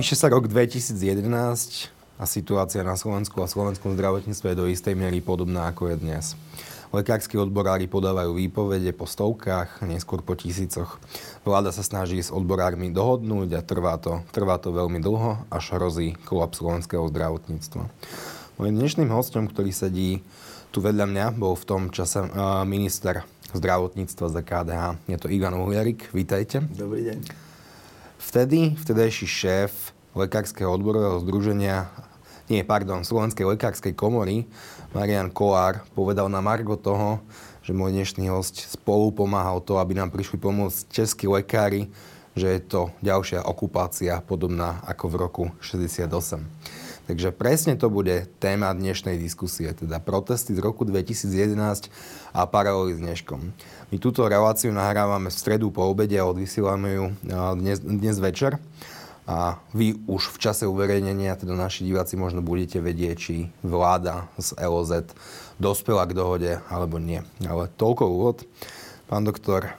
[0.00, 0.96] Píše sa rok 2011
[2.16, 6.24] a situácia na Slovensku a slovenskom zdravotníctve je do istej miery podobná ako je dnes.
[6.88, 10.96] Lekársky odborári podávajú výpovede po stovkách, neskôr po tisícoch.
[11.44, 16.16] Vláda sa snaží s odborármi dohodnúť a trvá to, trvá to veľmi dlho, až hrozí
[16.24, 17.84] kolaps slovenského zdravotníctva.
[18.56, 20.24] Mojím dnešným hostom, ktorý sedí
[20.72, 23.20] tu vedľa mňa, bol v tom čase uh, minister
[23.52, 25.12] zdravotníctva za KDH.
[25.12, 26.08] Je to Ivan Uhliarik.
[26.16, 26.64] Vítajte.
[26.72, 27.49] Dobrý deň.
[28.20, 29.72] Vtedy, vtedajší šéf
[30.12, 31.88] Lekárskeho odborového združenia,
[32.52, 34.44] nie, pardon, Slovenskej lekárskej komory,
[34.92, 37.24] Marian Kolár povedal na Margo toho,
[37.64, 41.88] že môj dnešný host spolu pomáhal to, aby nám prišli pomôcť českí lekári,
[42.36, 46.44] že je to ďalšia okupácia podobná ako v roku 68.
[47.10, 51.90] Takže presne to bude téma dnešnej diskusie, teda protesty z roku 2011
[52.30, 53.50] a paralely s dneškom.
[53.90, 57.04] My túto reláciu nahrávame v stredu po obede a odvysielame ju
[57.58, 58.62] dnes, dnes večer.
[59.26, 64.54] A vy už v čase uverejnenia, teda naši diváci možno budete vedieť, či vláda z
[64.62, 65.10] LOZ
[65.58, 67.26] dospela k dohode alebo nie.
[67.42, 68.46] Ale toľko úvod.
[69.10, 69.74] Pán doktor,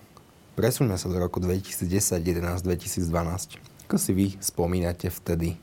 [0.59, 1.87] presuňme sa do roku 2010,
[2.19, 3.87] 11, 2012.
[3.87, 5.55] Ako si vy spomínate vtedy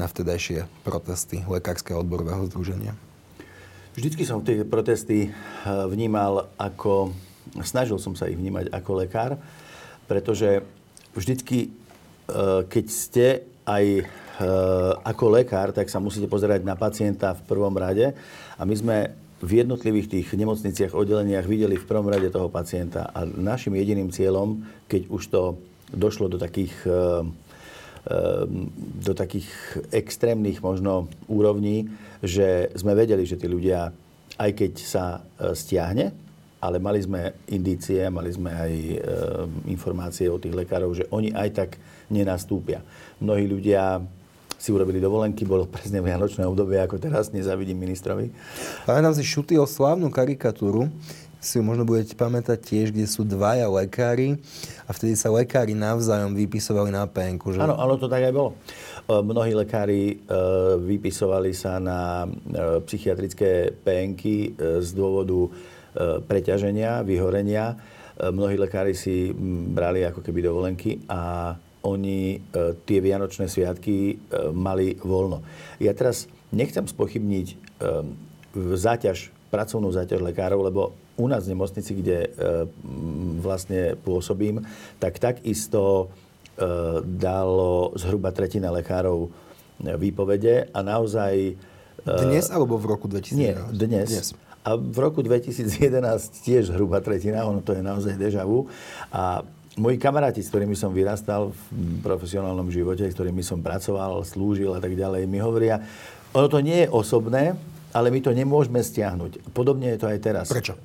[0.00, 2.96] na vtedajšie protesty Lekárskeho odborového združenia?
[3.92, 5.32] Vždycky som tie protesty eh,
[5.66, 7.12] vnímal ako,
[7.60, 9.36] snažil som sa ich vnímať ako lekár,
[10.08, 10.64] pretože
[11.12, 11.82] vždycky
[12.32, 13.26] Eh, keď ste
[13.66, 14.06] aj eh,
[15.04, 18.14] ako lekár, tak sa musíte pozerať na pacienta v prvom rade.
[18.56, 18.96] A my sme
[19.42, 23.10] v jednotlivých tých nemocniciach, oddeleniach videli v prvom rade toho pacienta.
[23.10, 25.42] A našim jediným cieľom, keď už to
[25.90, 26.72] došlo do takých,
[28.98, 29.46] do takých
[29.94, 31.86] extrémnych možno úrovní,
[32.18, 33.94] že sme vedeli, že tí ľudia,
[34.38, 35.04] aj keď sa
[35.54, 36.10] stiahne,
[36.62, 38.72] ale mali sme indície, mali sme aj
[39.70, 41.70] informácie od tých lekárov, že oni aj tak
[42.10, 42.82] nenastúpia.
[43.22, 44.02] Mnohí ľudia
[44.62, 48.30] si urobili dovolenky, bolo presne vianočné obdobie ako teraz, nezavidím ministrovi.
[48.86, 49.26] Pamätám si
[49.58, 50.86] o slávnu karikatúru,
[51.42, 54.38] si ju možno budete pamätať tiež, kde sú dvaja lekári
[54.86, 57.10] a vtedy sa lekári navzájom vypisovali na.
[57.10, 57.58] Že...
[57.58, 58.54] Áno, áno, to tak aj bolo.
[58.54, 60.16] E, mnohí lekári e,
[60.78, 62.28] vypisovali sa na e,
[62.86, 65.50] psychiatrické penky z dôvodu
[66.24, 67.76] preťaženia, vyhorenia.
[68.16, 69.28] Mnohí lekári si
[69.76, 71.52] brali ako keby dovolenky a
[71.84, 72.40] oni
[72.88, 74.16] tie Vianočné sviatky
[74.56, 75.44] mali voľno.
[75.84, 77.76] Ja teraz nechcem spochybniť
[78.56, 82.34] záťaž, pracovnú záťaž lekárov, lebo u nás v nemocnici, kde
[83.38, 84.66] vlastne pôsobím,
[84.98, 86.10] tak takisto
[87.06, 89.30] dalo zhruba tretina lekárov
[89.82, 91.56] výpovede a naozaj...
[92.02, 93.38] Dnes alebo v roku 2011?
[93.38, 94.08] Nie, dnes.
[94.10, 94.28] dnes.
[94.62, 95.74] A v roku 2011
[96.46, 98.70] tiež zhruba tretina, ono to je naozaj deja vu.
[99.10, 99.42] A
[99.74, 101.62] moji kamaráti, s ktorými som vyrastal v
[102.04, 105.82] profesionálnom živote, s ktorými som pracoval, slúžil a tak ďalej, mi hovoria,
[106.30, 107.58] ono to nie je osobné,
[107.92, 109.52] ale my to nemôžeme stiahnuť.
[109.52, 110.46] Podobne je to aj teraz.
[110.48, 110.80] Prečo?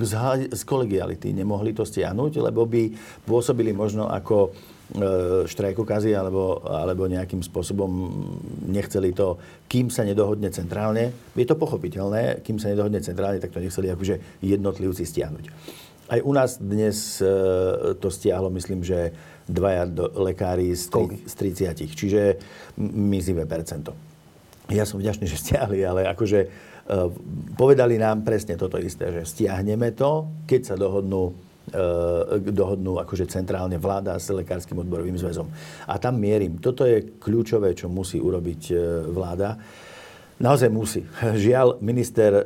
[0.00, 0.14] Z,
[0.48, 2.88] z kolegiality nemohli to stiahnuť, lebo by
[3.28, 4.50] pôsobili možno ako e,
[5.44, 7.92] štrajkokazy alebo, alebo nejakým spôsobom
[8.72, 9.36] nechceli to,
[9.68, 11.12] kým sa nedohodne centrálne.
[11.36, 15.44] Je to pochopiteľné, kým sa nedohodne centrálne, tak to nechceli akože jednotlivci stiahnuť.
[16.10, 17.28] Aj u nás dnes e,
[18.00, 19.12] to stiahlo, myslím, že
[19.44, 20.88] dvaja do, lekári z,
[21.28, 21.34] z
[21.68, 21.86] 30.
[21.94, 22.22] Čiže
[22.80, 24.09] mizivé percento.
[24.70, 26.48] Ja som vďačný, že stiahli, ale akože e,
[27.58, 31.34] povedali nám presne toto isté, že stiahneme to, keď sa dohodnú
[31.68, 35.50] e, dohodnú akože centrálne vláda s Lekárskym odborovým zväzom.
[35.90, 36.62] A tam mierim.
[36.62, 38.62] Toto je kľúčové, čo musí urobiť
[39.10, 39.58] vláda.
[40.40, 41.02] Naozaj musí.
[41.44, 42.44] Žiaľ, minister e,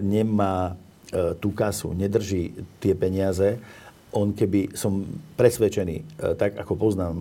[0.00, 0.80] nemá
[1.14, 2.50] E, tú kasu, nedrží
[2.82, 3.62] tie peniaze,
[4.14, 5.02] on keby, som
[5.34, 6.04] presvedčený, e,
[6.38, 7.18] tak ako poznám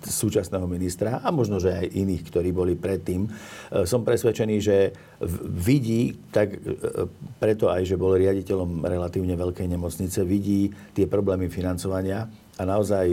[0.00, 3.30] súčasného ministra a možno, že aj iných, ktorí boli predtým, e,
[3.84, 4.76] som presvedčený, že
[5.44, 6.56] vidí, tak
[7.40, 13.06] preto aj, že bol riaditeľom relatívne veľkej nemocnice, vidí tie problémy financovania a naozaj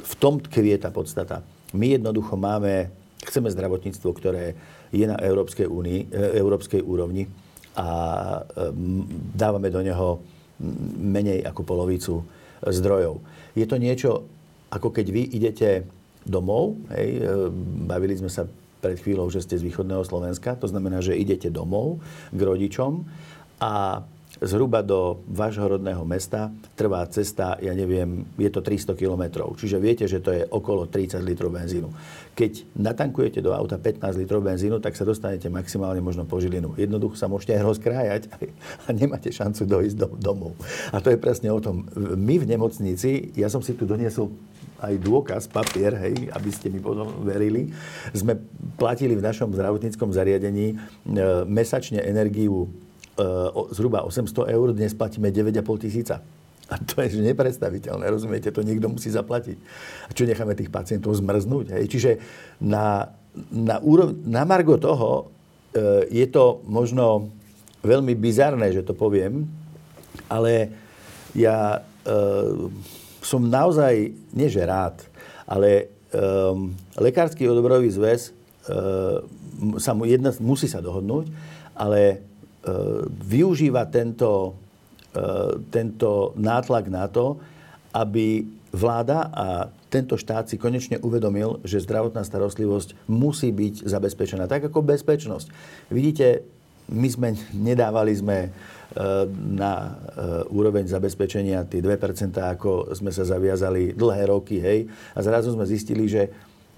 [0.00, 1.44] v tom tkvie tá podstata.
[1.76, 2.88] My jednoducho máme,
[3.24, 4.44] chceme zdravotníctvo, ktoré
[4.90, 7.28] je na Európskej, únii, európskej úrovni,
[7.76, 7.86] a
[9.34, 10.18] dávame do neho
[10.98, 12.14] menej ako polovicu
[12.64, 13.20] zdrojov.
[13.56, 14.10] Je to niečo,
[14.70, 15.88] ako keď vy idete
[16.24, 17.48] domov, hej, e,
[17.88, 18.44] bavili sme sa
[18.80, 22.00] pred chvíľou, že ste z východného Slovenska, to znamená, že idete domov
[22.32, 23.04] k rodičom
[23.60, 24.04] a
[24.40, 29.52] zhruba do vášho rodného mesta trvá cesta, ja neviem, je to 300 km.
[29.52, 31.92] Čiže viete, že to je okolo 30 litrov benzínu.
[32.32, 36.72] Keď natankujete do auta 15 litrov benzínu, tak sa dostanete maximálne možno po žilinu.
[36.80, 38.22] Jednoducho sa môžete aj rozkrájať
[38.86, 40.56] a nemáte šancu dojsť do, domov.
[40.88, 41.84] A to je presne o tom.
[42.16, 44.32] My v nemocnici, ja som si tu doniesol
[44.80, 47.68] aj dôkaz, papier, hej, aby ste mi potom verili,
[48.16, 48.40] sme
[48.80, 50.76] platili v našom zdravotníckom zariadení e,
[51.44, 52.72] mesačne energiu
[53.74, 56.22] zhruba 800 eur, dnes platíme 9,5 tisíca.
[56.70, 58.54] A to je nepredstaviteľné, rozumiete?
[58.54, 59.58] To niekto musí zaplatiť.
[60.06, 61.74] A čo necháme tých pacientov zmrznúť?
[61.74, 61.84] Hej?
[61.90, 62.10] Čiže
[62.62, 63.10] na,
[63.50, 65.34] na, úrov, na margo toho
[65.74, 67.34] e, je to možno
[67.82, 69.50] veľmi bizarné, že to poviem,
[70.30, 70.70] ale
[71.34, 72.10] ja e,
[73.18, 75.02] som naozaj, nie že rád,
[75.50, 75.84] ale e,
[77.02, 78.32] Lekársky odborový zväz e,
[79.82, 81.26] sa mu jedna, musí sa dohodnúť,
[81.74, 82.18] ale e,
[83.24, 84.58] využíva tento
[85.10, 85.22] E,
[85.74, 87.42] tento nátlak na to,
[87.90, 94.46] aby vláda a tento štát si konečne uvedomil, že zdravotná starostlivosť musí byť zabezpečená.
[94.46, 95.50] Tak ako bezpečnosť.
[95.90, 96.46] Vidíte,
[96.94, 98.48] my sme nedávali sme e,
[99.34, 99.90] na e,
[100.54, 104.86] úroveň zabezpečenia tie 2%, ako sme sa zaviazali dlhé roky, hej.
[105.10, 106.30] A zrazu sme zistili, že,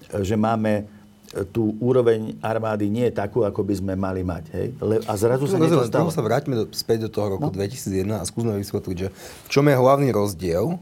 [0.09, 1.02] že máme
[1.49, 4.43] tú úroveň armády nie je takú, ako by sme mali mať.
[4.53, 4.67] Hej?
[4.77, 6.13] Le, a zrazu sa niečo stalo.
[6.13, 7.55] sa vráťme do, späť do toho roku no.
[7.57, 10.77] 2001 a skúsme vysvetliť, že v čom je hlavný rozdiel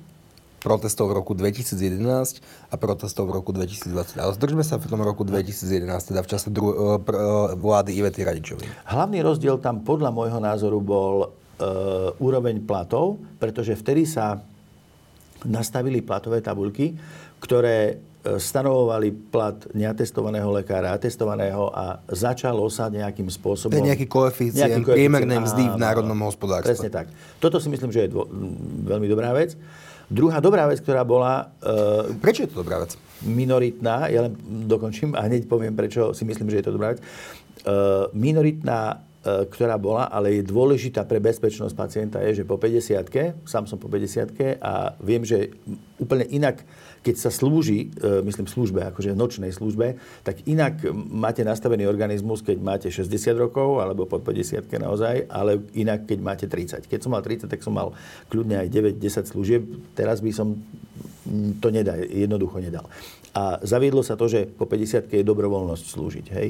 [0.62, 4.20] protestov v roku 2011 a protestov v roku 2020.
[4.20, 7.98] Ale zdržme sa v tom roku 2011, teda v čase dru- uh, pr- uh, vlády
[7.98, 8.68] Ivety Radičovej.
[8.86, 14.38] Hlavný rozdiel tam podľa môjho názoru bol uh, úroveň platov, pretože vtedy sa
[15.42, 16.94] nastavili platové tabulky,
[17.42, 23.74] ktoré E, stanovovali plat neatestovaného lekára, atestovaného a začalo sa nejakým spôsobom...
[23.74, 26.70] Je nejaký koeficient, nejaký koeficient priemernej mzdy v národnom hospodárstve.
[26.78, 27.10] Presne tak.
[27.42, 28.30] Toto si myslím, že je dvo-
[28.86, 29.58] veľmi dobrá vec.
[30.06, 31.50] Druhá dobrá vec, ktorá bola...
[31.66, 32.94] Uh, prečo je to dobrá vec?
[33.26, 34.38] Minoritná, ja len
[34.70, 37.02] dokončím a hneď poviem, prečo si myslím, že je to dobrá vec.
[37.66, 43.06] Uh, minoritná ktorá bola, ale je dôležitá pre bezpečnosť pacienta, je, že po 50
[43.46, 45.54] sám som po 50 a viem, že
[46.02, 46.66] úplne inak
[47.02, 52.58] keď sa slúži, e, myslím službe, akože nočnej službe, tak inak máte nastavený organizmus, keď
[52.62, 56.86] máte 60 rokov, alebo po 50 naozaj, ale inak, keď máte 30.
[56.86, 57.98] Keď som mal 30, tak som mal
[58.30, 59.62] kľudne aj 9-10 služieb.
[59.98, 60.62] Teraz by som
[61.62, 62.86] to nedal, jednoducho nedal.
[63.32, 66.26] A zaviedlo sa to, že po 50 je dobrovoľnosť slúžiť.
[66.36, 66.50] Hej?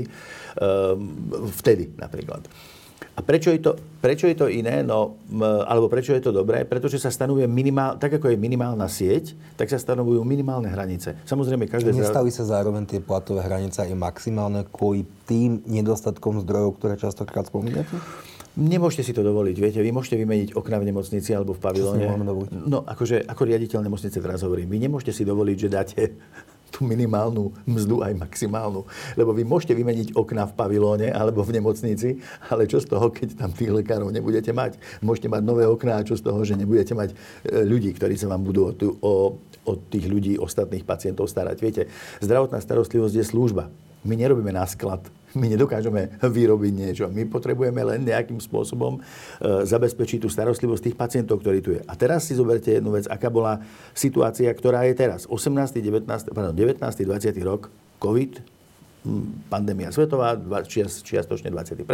[0.57, 1.29] Ehm,
[1.61, 2.41] vtedy napríklad.
[3.21, 5.21] A prečo je to, prečo je to iné, no,
[5.69, 6.65] alebo prečo je to dobré?
[6.65, 11.21] Pretože sa stanovuje minimál, tak ako je minimálna sieť, tak sa stanovujú minimálne hranice.
[11.29, 11.93] Samozrejme, každé...
[11.93, 17.93] Nestaví sa zároveň tie platové hranice aj maximálne kvôli tým nedostatkom zdrojov, ktoré častokrát spomínate?
[18.57, 22.03] Nemôžete si to dovoliť, viete, vy môžete vymeniť okna v nemocnici alebo v pavilóne.
[22.51, 26.01] No, akože, ako riaditeľ nemocnice teraz hovorím, vy nemôžete si dovoliť, že dáte
[26.71, 28.87] tú minimálnu mzdu aj maximálnu.
[29.19, 33.35] Lebo vy môžete vymeniť okna v pavilóne alebo v nemocnici, ale čo z toho, keď
[33.35, 34.79] tam tých lekárov nebudete mať?
[35.03, 37.15] Môžete mať nové okná a čo z toho, že nebudete mať e,
[37.67, 38.73] ľudí, ktorí sa vám budú o,
[39.03, 39.13] o,
[39.67, 41.57] o tých ľudí, ostatných pacientov starať.
[41.59, 41.81] Viete,
[42.23, 43.67] zdravotná starostlivosť je služba.
[44.01, 45.05] My nerobíme na sklad.
[45.37, 47.05] My nedokážeme vyrobiť niečo.
[47.07, 49.01] My potrebujeme len nejakým spôsobom e,
[49.63, 51.81] zabezpečiť tú starostlivosť tých pacientov, ktorí tu je.
[51.87, 53.63] A teraz si zoberte jednu vec, aká bola
[53.95, 55.23] situácia, ktorá je teraz.
[55.31, 57.31] 18., 19., pardon, 19., 20.
[57.47, 58.61] rok, COVID,
[59.49, 60.37] pandémia svetová,
[60.67, 61.87] čias, čiastočne 21.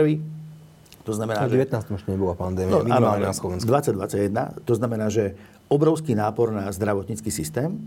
[1.08, 1.94] To znamená, no, 19 že...
[1.96, 3.64] už nebola pandémia, no, minimálne na Slovensku.
[3.64, 5.40] 2021, to znamená, že
[5.72, 7.80] obrovský nápor na zdravotnícky systém,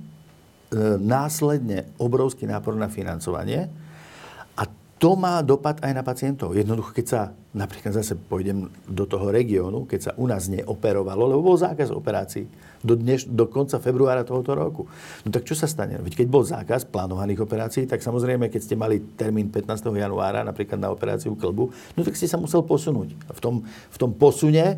[0.73, 3.69] e, následne obrovský nápor na financovanie,
[5.01, 6.53] to má dopad aj na pacientov.
[6.53, 7.21] Jednoducho, keď sa,
[7.57, 12.45] napríklad zase pôjdem do toho regiónu, keď sa u nás neoperovalo, lebo bol zákaz operácií
[12.85, 14.85] do, dneš, do konca februára tohoto roku.
[15.25, 15.97] No tak čo sa stane?
[16.05, 19.89] Veď keď bol zákaz plánovaných operácií, tak samozrejme, keď ste mali termín 15.
[19.89, 23.17] januára napríklad na operáciu klbu, no tak ste sa musel posunúť.
[23.33, 24.77] V tom, v tom posune e,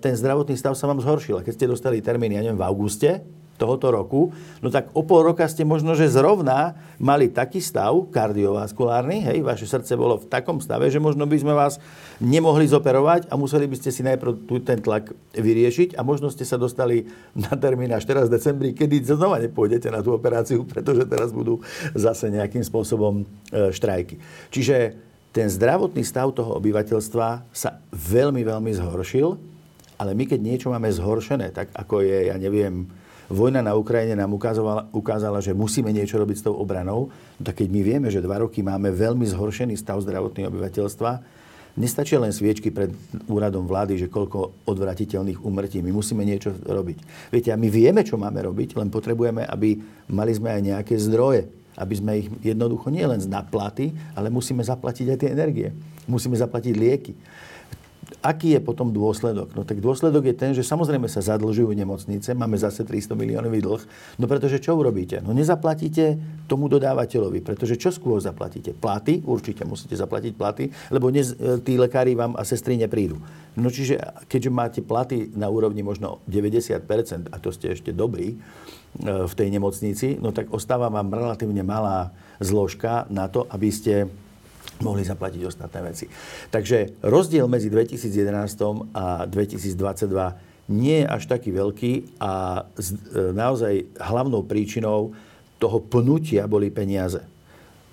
[0.00, 1.36] ten zdravotný stav sa vám zhoršil.
[1.36, 3.20] A keď ste dostali termín, ja neviem, v auguste,
[3.54, 9.22] tohoto roku, no tak o pol roka ste možno, že zrovna mali taký stav kardiovaskulárny,
[9.30, 11.78] hej, vaše srdce bolo v takom stave, že možno by sme vás
[12.18, 16.58] nemohli zoperovať a museli by ste si najprv ten tlak vyriešiť a možno ste sa
[16.58, 21.30] dostali na termín až teraz v decembri, kedy znova nepôjdete na tú operáciu, pretože teraz
[21.30, 21.62] budú
[21.94, 24.18] zase nejakým spôsobom e, štrajky.
[24.50, 24.98] Čiže
[25.34, 29.34] ten zdravotný stav toho obyvateľstva sa veľmi, veľmi zhoršil,
[29.98, 32.86] ale my keď niečo máme zhoršené, tak ako je, ja neviem,
[33.32, 37.08] Vojna na Ukrajine nám ukázala, ukázala, že musíme niečo robiť s tou obranou.
[37.10, 41.10] No tak keď my vieme, že dva roky máme veľmi zhoršený stav zdravotného obyvateľstva,
[41.74, 42.92] nestačia len sviečky pred
[43.26, 45.82] úradom vlády, že koľko odvratiteľných úmrtí.
[45.82, 46.98] My musíme niečo robiť.
[47.34, 49.80] Viete, a my vieme, čo máme robiť, len potrebujeme, aby
[50.12, 51.50] mali sme aj nejaké zdroje.
[51.74, 55.74] Aby sme ich jednoducho nie len na platy, ale musíme zaplatiť aj tie energie.
[56.06, 57.12] Musíme zaplatiť lieky.
[58.24, 59.52] Aký je potom dôsledok?
[59.52, 63.82] No tak dôsledok je ten, že samozrejme sa zadlžujú nemocnice, máme zase 300 miliónový dlh,
[64.16, 65.20] no pretože čo urobíte?
[65.20, 66.16] No nezaplatíte
[66.48, 68.72] tomu dodávateľovi, pretože čo skôr zaplatíte?
[68.72, 69.20] Platy?
[69.20, 73.20] Určite musíte zaplatiť platy, lebo dnes e, tí lekári vám a sestry neprídu.
[73.60, 78.36] No čiže, keďže máte platy na úrovni možno 90%, a to ste ešte dobrí, e,
[79.04, 84.08] v tej nemocnici, no tak ostáva vám relatívne malá zložka na to, aby ste
[84.82, 86.06] mohli zaplatiť ostatné veci.
[86.50, 91.92] Takže rozdiel medzi 2011 a 2022 nie je až taký veľký
[92.24, 95.12] a e, naozaj hlavnou príčinou
[95.60, 97.20] toho pnutia boli peniaze.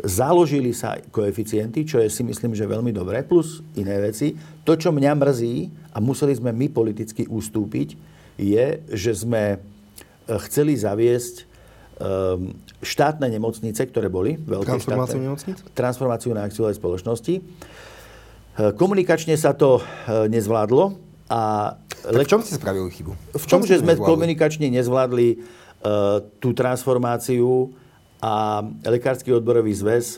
[0.01, 4.33] Založili sa koeficienty, čo je si myslím, že veľmi dobré, plus iné veci.
[4.65, 5.55] To, čo mňa mrzí,
[5.91, 7.99] a museli sme my politicky ustúpiť,
[8.39, 9.57] je, že sme e,
[10.47, 11.35] chceli zaviesť
[11.99, 14.37] um, štátne nemocnice, ktoré boli.
[14.41, 15.57] Veľké transformáciu štátne, nemocnic?
[15.77, 17.33] Transformáciu na akciovej spoločnosti.
[17.37, 17.41] E,
[18.73, 19.81] komunikačne sa to e,
[20.27, 20.97] nezvládlo.
[21.31, 23.13] A tak v čom ste spravili chybu?
[23.13, 24.09] V, v čom, že sme nezvládli?
[24.09, 27.69] komunikačne nezvládli uh, tú transformáciu
[28.17, 30.17] a Lekársky odborový zväz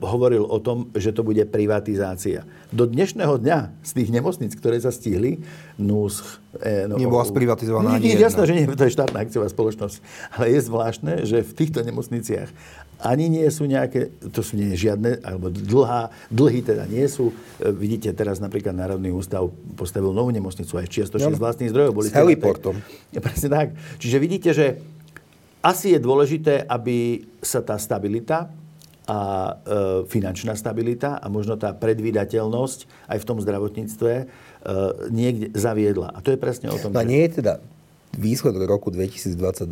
[0.00, 2.46] hovoril o tom, že to bude privatizácia.
[2.72, 5.44] Do dnešného dňa z tých nemocnic, ktoré sa stihli,
[5.76, 6.40] NUS...
[6.60, 8.28] Eh, no, Nebola sprivatizovaná ani jedna.
[8.28, 9.96] Jasné, že nie, to je štátna akciová spoločnosť.
[10.36, 12.48] Ale je zvláštne, že v týchto nemocniciach
[13.02, 17.34] ani nie sú nejaké, to sú nie žiadne, alebo dlhá, dlhy teda nie sú.
[17.58, 21.92] E, vidíte, teraz napríklad Národný ústav postavil novú nemocnicu aj čiastočne no, z vlastných zdrojov.
[21.98, 22.78] Boli s heliportom.
[23.26, 23.68] Presne tak.
[23.98, 24.78] Čiže vidíte, že
[25.66, 28.50] asi je dôležité, aby sa tá stabilita
[29.12, 29.54] a e,
[30.08, 34.24] finančná stabilita a možno tá predvídateľnosť aj v tom zdravotníctve e,
[35.12, 36.16] niekde zaviedla.
[36.16, 36.96] A to je presne o tom.
[36.96, 37.08] No že...
[37.12, 37.60] nie je teda
[38.12, 39.68] výsledok roku 2022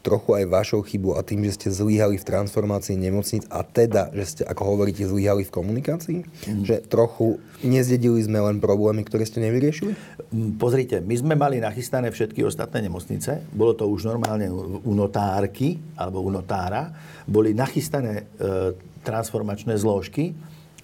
[0.00, 4.24] trochu aj vašou chybou a tým, že ste zlyhali v transformácii nemocnic a teda, že
[4.24, 6.18] ste, ako hovoríte, zlyhali v komunikácii?
[6.24, 6.64] Mm.
[6.64, 9.92] Že trochu nezdedili sme len problémy, ktoré ste nevyriešili?
[10.32, 13.44] Mm, pozrite, my sme mali nachystané všetky ostatné nemocnice.
[13.52, 14.48] Bolo to už normálne
[14.80, 16.96] u notárky alebo u notára.
[17.28, 18.72] Boli nachystané e,
[19.04, 20.32] transformačné zložky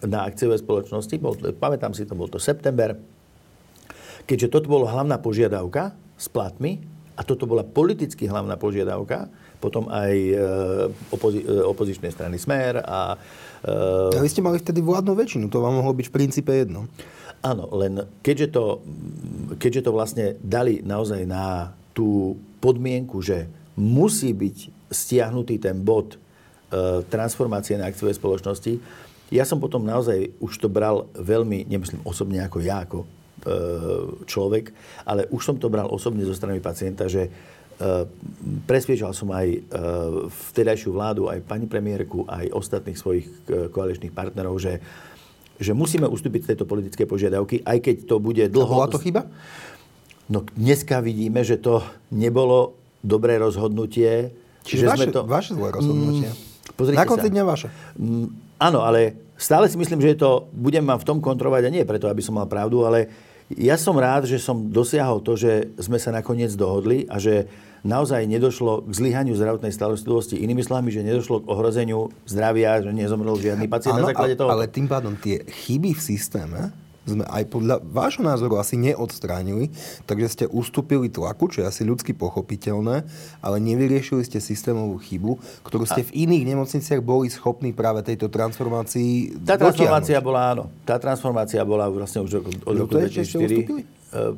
[0.04, 1.14] na akciové spoločnosti.
[1.16, 2.98] Bol, pamätám si to, bol to september.
[4.22, 6.78] Keďže toto bolo hlavná požiadavka, s platmi
[7.18, 9.26] a toto bola politicky hlavná požiadavka,
[9.58, 10.34] potom aj e,
[11.10, 13.18] opozi- e, opozičnej strany Smer a...
[13.62, 16.86] E, a vy ste mali vtedy vládnu väčšinu, to vám mohlo byť v princípe jedno.
[17.42, 18.64] Áno, len keďže to,
[19.58, 26.18] keďže to vlastne dali naozaj na tú podmienku, že musí byť stiahnutý ten bod e,
[27.10, 28.78] transformácie na akciovej spoločnosti,
[29.32, 33.08] ja som potom naozaj už to bral veľmi, nemyslím osobne ako ja, ako
[34.26, 34.70] človek,
[35.02, 37.30] ale už som to bral osobne zo strany pacienta, že e,
[38.70, 39.58] presviečal som aj e,
[40.30, 43.26] vtedajšiu vládu, aj pani premiérku, aj ostatných svojich
[43.74, 44.78] koaličných partnerov, že,
[45.58, 48.74] že musíme ustúpiť z tejto politickej požiadavky, aj keď to bude dlho...
[48.78, 49.26] Bola to chyba?
[50.30, 51.82] No dneska vidíme, že to
[52.14, 54.30] nebolo dobré rozhodnutie.
[54.62, 55.26] Čiže vaše, to...
[55.26, 56.30] vaše zlé rozhodnutie.
[56.30, 57.68] Mm, Na konci dňa vaše.
[57.98, 58.30] Mm,
[58.62, 62.06] áno, ale stále si myslím, že to, budem vám v tom kontrolovať a nie preto,
[62.06, 63.10] aby som mal pravdu, ale
[63.56, 67.48] ja som rád, že som dosiahol to, že sme sa nakoniec dohodli a že
[67.82, 70.38] naozaj nedošlo k zlyhaniu zdravotnej starostlivosti.
[70.38, 74.50] Inými slovami, že nedošlo k ohrozeniu zdravia, že nezomrel žiadny pacient ano, na základe toho.
[74.50, 76.60] Ale tým pádom tie chyby v systéme
[77.02, 79.74] sme aj podľa vášho názoru asi neodstránili,
[80.06, 83.02] takže ste ustúpili tlaku, čo je asi ľudsky pochopiteľné,
[83.42, 89.42] ale nevyriešili ste systémovú chybu, ktorú ste v iných nemocniciach boli schopní práve tejto transformácii
[89.42, 90.26] Tá transformácia dotiahnuť.
[90.26, 90.64] bola, áno.
[90.86, 93.82] Tá transformácia bola vlastne už od roku 2004.
[94.12, 94.36] Uh,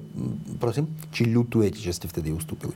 [0.62, 0.86] prosím?
[1.10, 2.72] Či ľutujete, že ste vtedy ustúpili?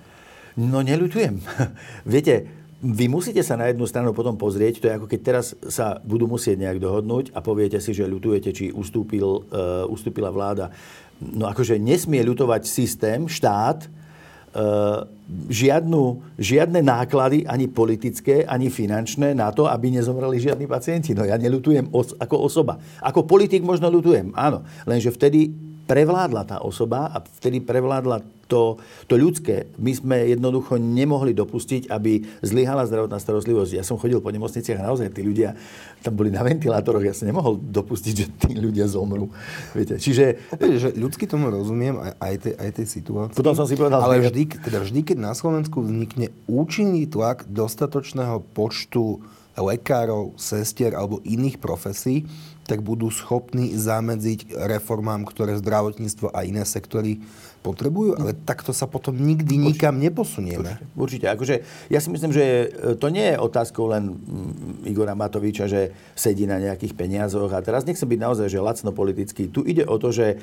[0.59, 1.39] No, neľutujem.
[2.13, 5.99] Viete, vy musíte sa na jednu stranu potom pozrieť, to je ako keď teraz sa
[6.07, 10.71] budú musieť nejak dohodnúť a poviete si, že ľutujete, či ustúpil, uh, ustúpila vláda.
[11.19, 15.11] No akože nesmie ľutovať systém, štát, uh,
[15.51, 21.19] žiadnu, žiadne náklady, ani politické, ani finančné na to, aby nezomreli žiadni pacienti.
[21.19, 22.79] No ja neľutujem os- ako osoba.
[23.03, 24.63] Ako politik možno ľutujem, áno.
[24.87, 25.51] Lenže vtedy
[25.91, 29.69] prevládla tá osoba a vtedy prevládla to, to ľudské.
[29.77, 33.77] My sme jednoducho nemohli dopustiť, aby zlyhala zdravotná starostlivosť.
[33.77, 35.55] Ja som chodil po nemocniciach a naozaj tí ľudia
[36.01, 37.05] tam boli na ventilátoroch.
[37.05, 39.29] Ja som nemohol dopustiť, že tí ľudia zomrú.
[39.77, 40.41] Viete, čiže...
[40.49, 43.37] Opäť, že ľudsky tomu rozumiem aj, aj, tej, aj tej situácii.
[43.37, 44.01] Potom som si povedal...
[44.01, 49.21] Ale vždy, teda vždy, keď na Slovensku vznikne účinný tlak dostatočného počtu
[49.59, 52.25] lekárov, sestier alebo iných profesí,
[52.69, 57.17] tak budú schopní zamedziť reformám, ktoré zdravotníctvo a iné sektory
[57.65, 60.79] potrebujú, ale takto sa potom nikdy nikam neposunieme.
[60.79, 60.95] Určite.
[60.95, 61.27] Určite.
[61.35, 61.55] Akože,
[61.91, 62.71] ja si myslím, že
[63.03, 67.83] to nie je otázkou len mm, Igora Matoviča, že sedí na nejakých peniazoch a teraz
[67.83, 69.51] nechcem byť naozaj že lacno politický.
[69.51, 70.39] Tu ide o to, že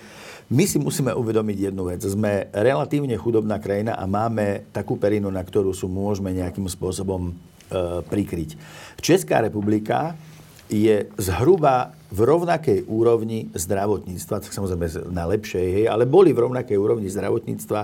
[0.52, 2.04] my si musíme uvedomiť jednu vec.
[2.04, 7.34] Sme relatívne chudobná krajina a máme takú perinu, na ktorú sú môžeme nejakým spôsobom e,
[8.10, 8.58] prikryť.
[9.02, 10.18] Česká republika
[10.66, 16.78] je zhruba v rovnakej úrovni zdravotníctva, tak samozrejme na lepšej, hej, ale boli v rovnakej
[16.80, 17.82] úrovni zdravotníctva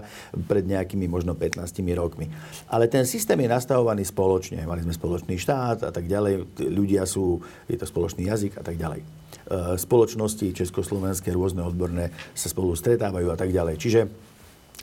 [0.48, 1.62] pred nejakými možno 15
[1.94, 2.32] rokmi.
[2.72, 4.64] Ale ten systém je nastavovaný spoločne.
[4.64, 8.80] Mali sme spoločný štát a tak ďalej, ľudia sú, je to spoločný jazyk a tak
[8.80, 9.04] ďalej.
[9.04, 9.08] E,
[9.76, 13.76] spoločnosti československé rôzne odborné sa spolu stretávajú a tak ďalej.
[13.78, 14.02] Čiže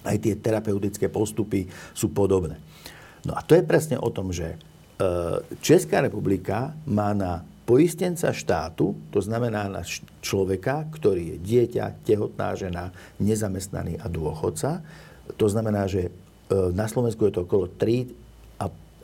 [0.04, 2.60] aj tie terapeutické postupy sú podobné.
[3.24, 4.56] No a to je presne o tom, že e,
[5.62, 9.86] Česká republika má na poistenca štátu, to znamená na
[10.24, 12.90] človeka, ktorý je dieťa, tehotná žena,
[13.22, 14.82] nezamestnaný a dôchodca.
[15.36, 16.10] To znamená, že e,
[16.72, 18.28] na Slovensku je to okolo 3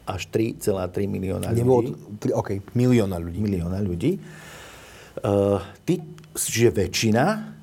[0.04, 1.60] až 3,3 milióna ľudí.
[1.64, 1.80] Nebolo,
[2.36, 3.38] OK, milióna ľudí.
[3.40, 4.20] Milióna ľudí.
[5.24, 5.56] Uh,
[5.88, 6.04] ty,
[6.36, 7.56] že väčšina,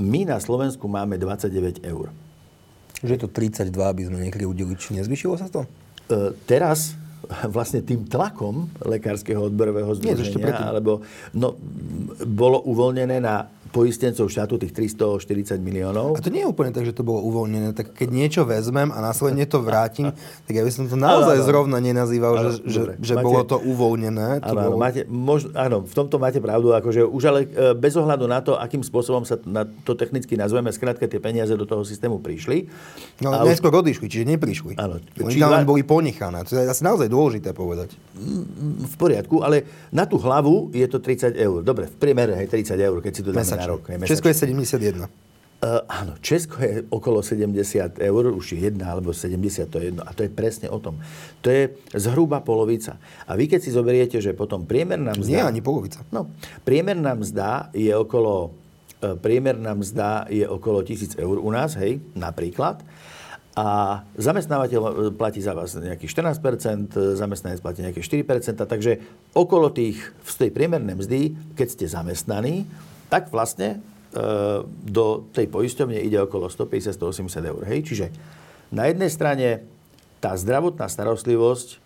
[0.00, 2.08] my na Slovensku máme 29 eur.
[3.04, 5.68] Že je to 32, aby sme niekedy udeli, či nezvyšilo sa to?
[6.08, 6.96] Uh, teraz
[7.48, 11.02] vlastne tým tlakom lekárskeho odborového združenia, alebo
[11.36, 11.54] no,
[12.26, 16.14] bolo uvoľnené na poistencov štátu tých 340 miliónov.
[16.14, 17.72] A to nie je úplne tak, že to bolo uvoľnené.
[17.72, 20.12] Tak keď niečo vezmem a následne to vrátim,
[20.46, 23.40] tak ja by som to naozaj áno, zrovna nenazýval, áno, že, že, že máte, bolo
[23.48, 24.44] to uvoľnené.
[24.44, 24.76] To áno, bolo...
[24.76, 28.60] máte, mož, áno, v tomto máte pravdu, akože už ale e, bez ohľadu na to,
[28.60, 32.68] akým spôsobom sa na to technicky nazveme, skrátka tie peniaze do toho systému prišli.
[33.24, 34.76] No, ale neskôr odišli, čiže neprišli.
[34.76, 35.00] Áno.
[35.00, 36.44] Tam len boli ponechané.
[36.44, 37.96] To je asi naozaj dôležité povedať.
[38.84, 41.64] V poriadku, ale na tú hlavu je to 30 eur.
[41.64, 43.86] Dobre, v priemere je 30 eur, keď si to dáme na rok.
[44.02, 45.06] Česko je 71.
[45.62, 50.02] Uh, áno, Česko je okolo 70 eur, už je jedna alebo 70, to je jedno.
[50.02, 50.98] A to je presne o tom.
[51.38, 52.98] To je zhruba polovica.
[53.30, 55.30] A vy keď si zoberiete, že potom priemerná mzda...
[55.30, 56.02] Nie, ani polovica.
[56.10, 56.34] No,
[56.66, 62.82] priemerná mzda je okolo, uh, priemerná mzda je okolo 1000 eur u nás, hej, napríklad.
[63.52, 69.04] A zamestnávateľ e, platí za vás nejakých 14%, zamestnanec platí nejaké 4%, takže
[69.36, 71.20] okolo tých, z tej priemernej mzdy,
[71.52, 72.64] keď ste zamestnaní,
[73.12, 77.62] tak vlastne e, do tej poisťovne ide okolo 150-180 eur.
[77.68, 77.80] Hej?
[77.84, 78.06] Čiže
[78.72, 79.68] na jednej strane
[80.24, 81.76] tá zdravotná starostlivosť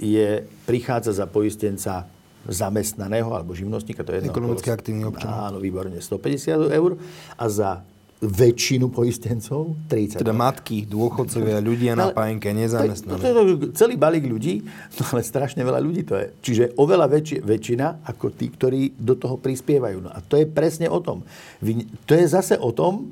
[0.00, 2.08] je, prichádza za poistenca
[2.48, 4.32] zamestnaného alebo živnostníka, to je jedno.
[4.32, 5.30] Ekonomicky aktívny občan.
[5.30, 6.98] Áno, výborne, 150 eur.
[7.36, 7.84] A za
[8.22, 10.22] väčšinu poistencov, 30.
[10.22, 13.18] Teda matky, dôchodcovia, ľudia na pájenke, nezamestnaní.
[13.18, 14.62] To, to, to, celý balík ľudí,
[14.98, 16.26] no ale strašne veľa ľudí to je.
[16.38, 20.06] Čiže oveľa väčši, väčšina ako tí, ktorí do toho prispievajú.
[20.06, 21.26] No a to je presne o tom.
[21.58, 23.10] Vy, to je zase o tom,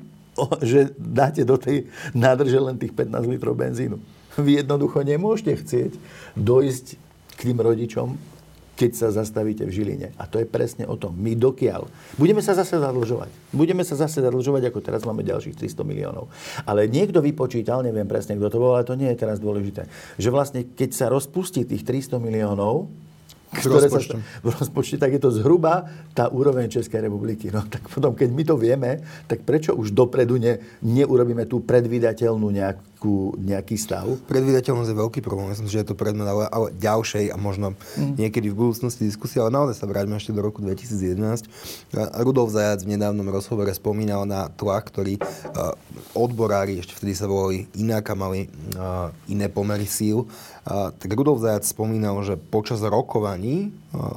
[0.63, 3.99] že dáte do tej nádrže len tých 15 litrov benzínu.
[4.39, 5.91] Vy jednoducho nemôžete chcieť
[6.39, 6.85] dojsť
[7.35, 8.15] k tým rodičom
[8.81, 10.09] keď sa zastavíte v Žiline.
[10.17, 11.13] A to je presne o tom.
[11.13, 11.85] My dokiaľ.
[12.17, 13.29] Budeme sa zase zadlžovať.
[13.53, 16.33] Budeme sa zase zadlžovať, ako teraz máme ďalších 300 miliónov.
[16.65, 19.85] Ale niekto vypočítal, neviem presne, kto to bol, ale to nie je teraz dôležité,
[20.17, 22.89] že vlastne keď sa rozpustí tých 300 miliónov,
[23.51, 23.99] ktoré sa,
[24.41, 27.51] v rozpočte, tak je to zhruba tá úroveň Českej republiky.
[27.51, 32.47] No tak potom, keď my to vieme, tak prečo už dopredu ne, neurobíme tú predvydateľnú
[32.47, 34.05] nejakú nejakú, nejaký stav?
[34.29, 35.49] Predvídateľnosť je veľký problém.
[35.49, 38.21] Myslím, že je to predmet ale, ale ďalšej a možno mm.
[38.21, 41.49] niekedy v budúcnosti diskusie, ale naozaj sa vráťme ešte do roku 2011.
[42.21, 45.73] Rudolf Zajac v nedávnom rozhovore spomínal na tlak, ktorý uh,
[46.13, 48.45] odborári, ešte vtedy sa volali inak a mali
[48.77, 53.73] uh, iné pomery síl, uh, tak Rudolf Zajac spomínal, že počas rokovaní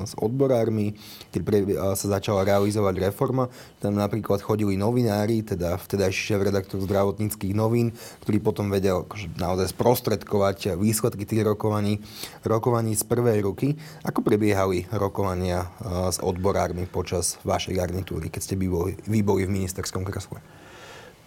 [0.06, 0.94] s odborármi,
[1.34, 1.58] keď pre,
[1.98, 3.50] sa začala realizovať reforma,
[3.82, 7.90] tam napríklad chodili novinári, teda vtedajší šéf-redaktor zdravotníckých novín,
[8.22, 12.02] ktorí potom vedel akože naozaj sprostredkovať výsledky tých rokovaní,
[12.42, 13.78] rokovaní z prvej ruky.
[14.02, 19.46] Ako prebiehali rokovania uh, s odborármi počas vašej garnitúry, keď ste vy boli, vy boli
[19.46, 20.42] v ministerskom kresle?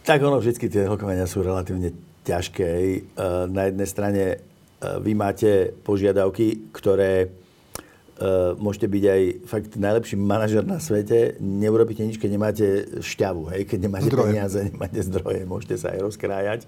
[0.03, 1.95] Tak ono, vždy tie rokovania sú relatívne
[2.27, 2.69] ťažké.
[3.15, 7.31] Uh, na jednej strane uh, vy máte požiadavky, ktoré
[8.57, 13.61] môžete byť aj fakt najlepší manažer na svete, neurobíte nič, keď nemáte šťavu, hej?
[13.69, 14.25] keď nemáte zdroje.
[14.33, 16.59] peniaze, nemáte zdroje, môžete sa aj rozkrájať.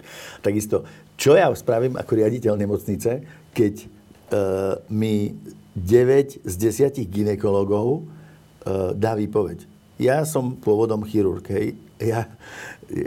[0.46, 0.86] Takisto,
[1.18, 5.34] čo ja spravím ako riaditeľ nemocnice, keď uh, mi
[5.74, 9.66] 9 z 10 ginekologov uh, dá výpoveď.
[9.98, 11.74] Ja som pôvodom chirurg, hej?
[12.00, 12.26] Ja,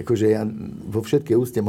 [0.05, 0.45] akože ja
[0.87, 1.59] vo všetkej úste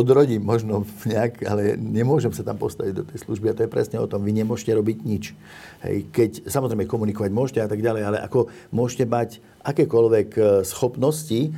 [0.00, 4.00] odrodím možno nejak, ale nemôžem sa tam postaviť do tej služby a to je presne
[4.00, 5.36] o tom, vy nemôžete robiť nič.
[5.84, 11.52] Hej, keď samozrejme komunikovať môžete a tak ďalej, ale ako môžete mať akékoľvek e, schopnosti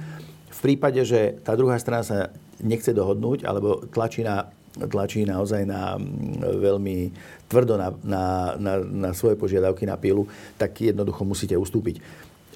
[0.50, 5.94] v prípade, že tá druhá strana sa nechce dohodnúť alebo tlačí na tlačí naozaj na
[6.42, 7.14] veľmi
[7.46, 8.24] tvrdo na, na,
[8.58, 10.26] na, na svoje požiadavky na pilu,
[10.58, 12.02] tak jednoducho musíte ustúpiť.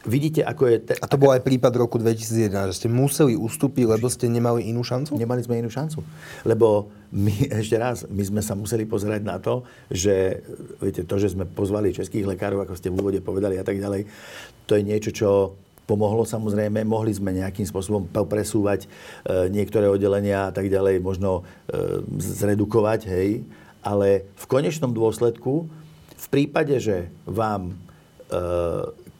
[0.07, 0.77] Vidíte, ako je...
[0.79, 0.93] Te...
[0.95, 4.87] A to bol aj prípad roku 2011, že ste museli ustúpiť, lebo ste nemali inú
[4.87, 5.19] šancu?
[5.19, 6.07] Nemali sme inú šancu.
[6.47, 10.45] Lebo my, ešte raz, my sme sa museli pozerať na to, že
[10.79, 14.07] viete, to, že sme pozvali českých lekárov, ako ste v úvode povedali a tak ďalej,
[14.69, 15.29] to je niečo, čo
[15.89, 16.85] pomohlo samozrejme.
[16.85, 18.89] Mohli sme nejakým spôsobom presúvať e,
[19.49, 23.41] niektoré oddelenia a tak ďalej, možno e, zredukovať, hej.
[23.81, 25.65] Ale v konečnom dôsledku,
[26.13, 27.75] v prípade, že vám e,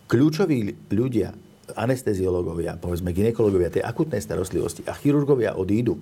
[0.09, 1.37] kľúčoví ľudia,
[1.77, 6.01] anesteziológovia, povedzme ginekologovia tej akutnej starostlivosti a chirurgovia odídu,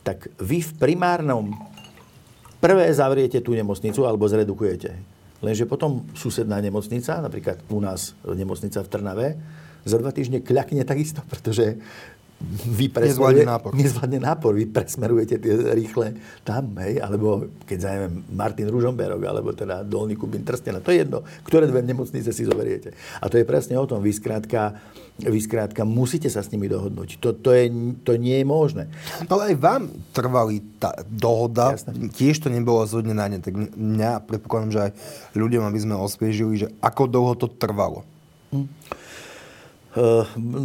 [0.00, 1.52] tak vy v primárnom
[2.56, 4.96] prvé zavriete tú nemocnicu alebo zredukujete.
[5.44, 9.28] Lenže potom susedná nemocnica, napríklad u nás nemocnica v Trnave,
[9.84, 11.76] za dva týždne kľakne takisto, pretože
[12.52, 13.70] vy nezvládne nápor.
[13.74, 14.52] Nezvládne nápor.
[14.54, 20.44] Vy presmerujete tie rýchle tam, hej, alebo keď zajmem Martin Ružomberok, alebo teda Dolný Kubín
[20.44, 22.94] Trstena, to je jedno, ktoré dve nemocnice si zoberiete.
[23.20, 24.04] A to je presne o tom.
[24.04, 24.76] Vy skrátka,
[25.18, 27.18] vy skrátka musíte sa s nimi dohodnúť.
[27.24, 27.72] To, to, je,
[28.04, 28.84] to nie je možné.
[29.26, 29.82] Ale aj vám
[30.14, 32.12] trvali tá dohoda, Jasne.
[32.12, 33.40] tiež to nebolo zhodne na ne.
[33.40, 34.92] Tak mňa predpokladám, že aj
[35.34, 38.04] ľuďom, aby sme osviežili, že ako dlho to trvalo.
[38.52, 38.68] Hm.
[39.94, 40.24] Eh,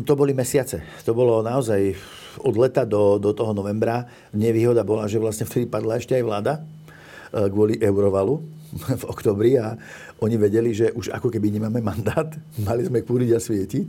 [0.10, 0.82] to boli mesiace.
[1.06, 1.94] To bolo naozaj
[2.42, 4.10] od leta do, do toho novembra.
[4.34, 8.59] Nevýhoda bola, že vlastne vtedy padla ešte aj vláda eh, kvôli eurovalu
[9.02, 9.76] v oktobri a
[10.22, 12.30] oni vedeli, že už ako keby nemáme mandát,
[12.68, 13.88] mali sme kúriť a svietiť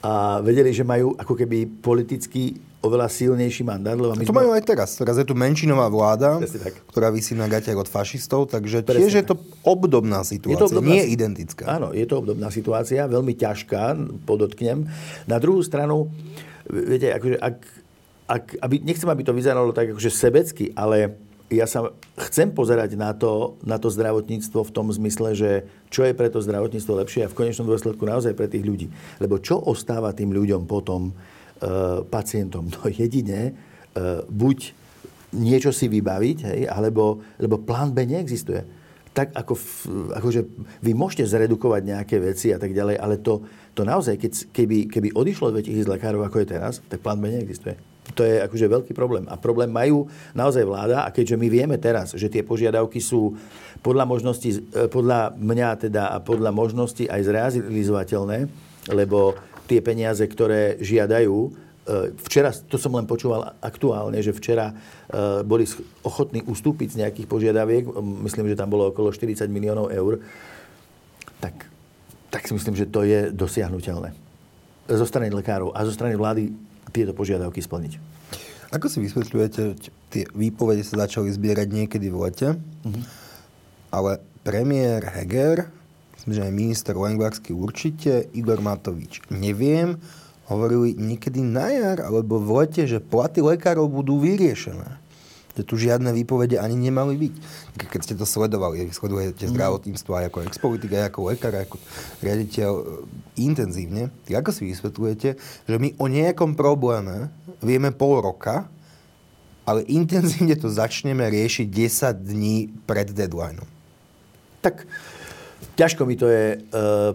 [0.00, 3.92] a vedeli, že majú ako keby politicky oveľa silnejší mandát.
[3.92, 4.40] Lebo my to sme...
[4.40, 4.96] majú aj teraz.
[4.96, 6.40] Teraz je tu menšinová vláda,
[6.88, 10.68] ktorá vysí na gatiach od fašistov, takže Presne tiež je to obdobná situácia, je to
[10.72, 11.68] obdobná, nie identická.
[11.68, 14.88] Áno, je to obdobná situácia, veľmi ťažká, podotknem.
[15.28, 16.08] Na druhú stranu,
[16.64, 17.56] viete, akože ak,
[18.24, 21.90] ak, aby, nechcem, aby to vyzeralo tak akože sebecky, ale ja sa
[22.30, 25.50] chcem pozerať na to, na to zdravotníctvo v tom zmysle, že
[25.90, 28.86] čo je pre to zdravotníctvo lepšie a v konečnom dôsledku naozaj pre tých ľudí.
[29.18, 31.12] Lebo čo ostáva tým ľuďom potom, e,
[32.06, 32.70] pacientom?
[32.70, 33.52] No jedine, e,
[34.30, 34.78] buď
[35.34, 38.62] niečo si vybaviť, hej, alebo, lebo plán B neexistuje.
[39.10, 39.58] Tak ako,
[40.22, 40.46] akože
[40.86, 43.42] vy môžete zredukovať nejaké veci a tak ďalej, ale to,
[43.74, 47.89] to naozaj, keď, keby, keby odišlo 2000 lekárov, ako je teraz, tak plán B neexistuje.
[48.14, 49.26] To je akože veľký problém.
[49.30, 53.36] A problém majú naozaj vláda a keďže my vieme teraz, že tie požiadavky sú
[53.80, 58.38] podľa možností, e, podľa mňa teda a podľa možností aj zrealizovateľné,
[58.92, 59.36] lebo
[59.70, 61.50] tie peniaze, ktoré žiadajú, e,
[62.26, 64.74] Včera, to som len počúval aktuálne, že včera e,
[65.46, 65.64] boli
[66.02, 67.84] ochotní ustúpiť z nejakých požiadaviek,
[68.26, 70.20] myslím, že tam bolo okolo 40 miliónov eur,
[71.40, 71.66] tak,
[72.28, 74.12] tak si myslím, že to je dosiahnutelné.
[74.90, 77.92] Zo strany lekárov a zo strany vlády tieto požiadavky splniť.
[78.70, 79.62] Ako si vysvetľujete,
[80.14, 83.04] tie výpovede sa začali zbierať niekedy v lete, mm-hmm.
[83.90, 85.66] ale premiér Heger,
[86.16, 89.98] myslím, že aj minister Lengvarsky určite, Igor Matovič, neviem,
[90.46, 95.09] hovorili niekedy na jar alebo v lete, že platy lekárov budú vyriešené
[95.56, 97.34] že tu žiadne výpovede ani nemali byť.
[97.90, 99.52] Keď ste to sledovali, sledujete mm.
[99.54, 101.76] zdravotníctvo aj ako ex-politik, aj ako lekár, ako
[102.22, 102.84] riaditeľ e,
[103.42, 105.28] intenzívne, tak ako si vysvetľujete,
[105.66, 108.70] že my o nejakom probléme vieme pol roka,
[109.68, 112.56] ale intenzívne to začneme riešiť 10 dní
[112.88, 113.68] pred deadlineom.
[114.60, 114.84] Tak
[115.76, 116.58] ťažko mi to je e,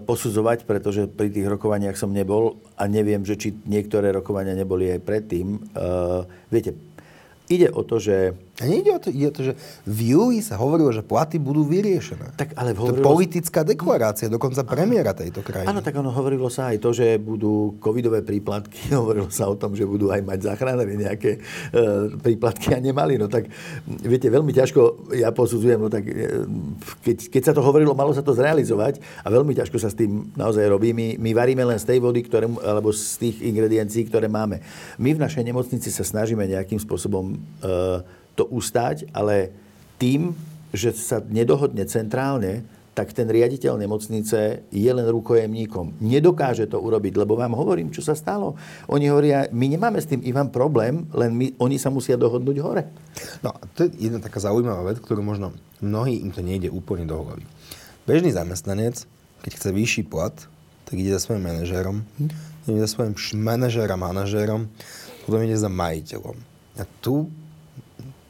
[0.05, 5.01] posudzovať, pretože pri tých rokovaniach som nebol a neviem, že či niektoré rokovania neboli aj
[5.05, 5.47] predtým.
[5.53, 5.59] E,
[6.49, 6.73] viete,
[7.49, 10.55] Ide o to, že a nejde o to, ide o to, že v júli sa
[10.55, 12.39] hovorilo, že platy budú vyriešené.
[12.39, 13.03] Tak, ale hovorilo...
[13.03, 15.67] To je politická deklarácia, dokonca premiéra tejto krajiny.
[15.67, 19.75] Áno, tak ono hovorilo sa aj to, že budú covidové príplatky, hovorilo sa o tom,
[19.75, 21.39] že budú aj mať záchranári nejaké e,
[22.15, 23.19] príplatky a nemali.
[23.19, 23.51] No tak,
[23.85, 26.47] viete, veľmi ťažko ja posudzujem, no tak e,
[27.03, 30.31] keď, keď sa to hovorilo, malo sa to zrealizovať a veľmi ťažko sa s tým
[30.31, 30.95] naozaj robí.
[30.95, 34.63] My, my varíme len z tej vody, ktoré, alebo z tých ingrediencií, ktoré máme.
[34.95, 39.51] My v našej nemocnici sa snažíme nejakým spôsobom e, to ustať, ale
[39.97, 40.35] tým,
[40.75, 45.99] že sa nedohodne centrálne, tak ten riaditeľ nemocnice je len rukojemníkom.
[45.99, 48.55] Nedokáže to urobiť, lebo vám hovorím, čo sa stalo.
[48.87, 52.87] Oni hovoria, my nemáme s tým Ivan problém, len my, oni sa musia dohodnúť hore.
[53.43, 55.51] No, to je jedna taká zaujímavá vec, ktorú možno
[55.83, 57.43] mnohí im to nejde úplne do hlavy.
[58.07, 59.03] Bežný zamestnanec,
[59.43, 60.35] keď chce vyšší plat,
[60.87, 62.31] tak ide za svojim manažérom, hm?
[62.71, 63.11] ide za svojim
[63.43, 64.61] manažérom, manažérom,
[65.27, 66.37] potom ide za majiteľom.
[66.79, 67.27] A tu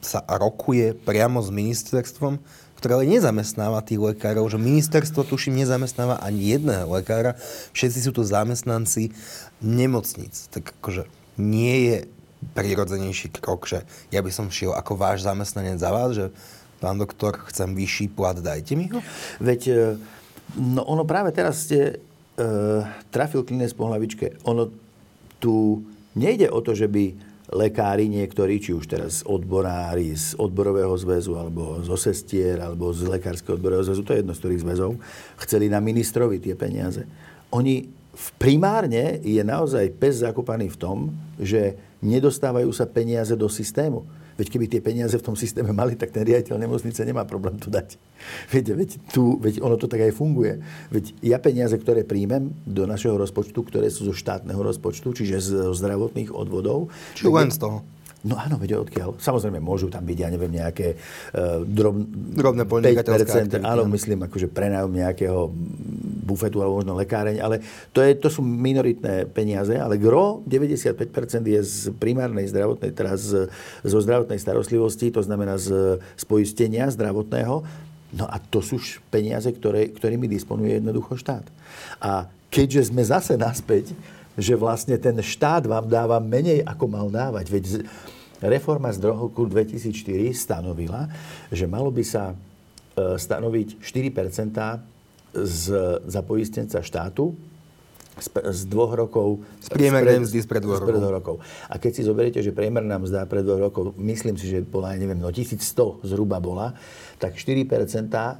[0.06, 2.38] sa rokuje priamo s ministerstvom,
[2.78, 7.34] ktoré ale nezamestnáva tých lekárov, že ministerstvo tuším nezamestnáva ani jedného lekára,
[7.74, 9.10] všetci sú to zamestnanci
[9.58, 10.46] nemocnic.
[10.52, 11.08] Tak akože
[11.40, 11.96] nie je
[12.52, 16.30] prirodzenejší krok, že ja by som šiel ako váš zamestnanec za vás, že
[16.78, 19.00] pán doktor, chcem vyšší plat, dajte mi ho?
[19.40, 19.76] Veď, e,
[20.60, 21.98] no ono práve teraz ste
[22.36, 24.44] uh, trafil klinec po hlavičke.
[24.44, 24.68] Ono
[25.40, 31.38] tu nejde o to, že by lekári niektorí, či už teraz odborári z odborového zväzu,
[31.38, 34.90] alebo zo sestier, alebo z lekárskeho odborového zväzu, to je jedno z ktorých zväzov,
[35.46, 37.06] chceli na ministrovi tie peniaze.
[37.54, 37.86] Oni
[38.40, 40.98] primárne je naozaj pes zakopaný v tom,
[41.38, 44.02] že nedostávajú sa peniaze do systému.
[44.36, 47.72] Veď keby tie peniaze v tom systéme mali, tak ten riaditeľ nemocnice nemá problém to
[47.72, 47.96] dať.
[48.52, 50.60] Viete, veď, tu, veď ono to tak aj funguje.
[50.92, 55.50] Veď ja peniaze, ktoré príjmem do našeho rozpočtu, ktoré sú zo štátneho rozpočtu, čiže z
[55.72, 56.92] zdravotných odvodov.
[57.16, 57.80] Či len z toho?
[58.26, 59.22] No áno, veď odkiaľ.
[59.22, 61.94] Samozrejme, môžu tam byť, ja neviem, nejaké uh, drob,
[62.34, 65.46] drobné 5%, áno, myslím, akože prenájom nejakého
[66.26, 67.62] bufetu alebo možno lekáreň, ale
[67.94, 71.06] to, je, to sú minoritné peniaze, ale gro, 95%
[71.46, 73.46] je z primárnej zdravotnej, teraz z,
[73.86, 77.62] zo zdravotnej starostlivosti, to znamená z, z poistenia zdravotného,
[78.18, 81.46] no a to sú peniaze, ktoré, ktorými disponuje jednoducho štát.
[82.02, 83.94] A keďže sme zase naspäť,
[84.36, 87.64] že vlastne ten štát vám dáva menej, ako mal dávať, veď
[88.42, 91.08] Reforma z roku 2004 stanovila,
[91.48, 92.36] že malo by sa e,
[93.16, 95.64] stanoviť 4% z,
[96.04, 97.32] za poistenca štátu
[98.16, 99.44] z, z dvoch rokov...
[99.60, 101.12] Z priemernej mzdy spred dvoch rokov.
[101.12, 101.34] rokov.
[101.68, 105.20] A keď si zoberiete, že priemerná mzda pred dvoch rokov, myslím si, že bola, neviem,
[105.20, 105.60] no 1100
[106.00, 106.72] zhruba bola,
[107.20, 107.68] tak 4%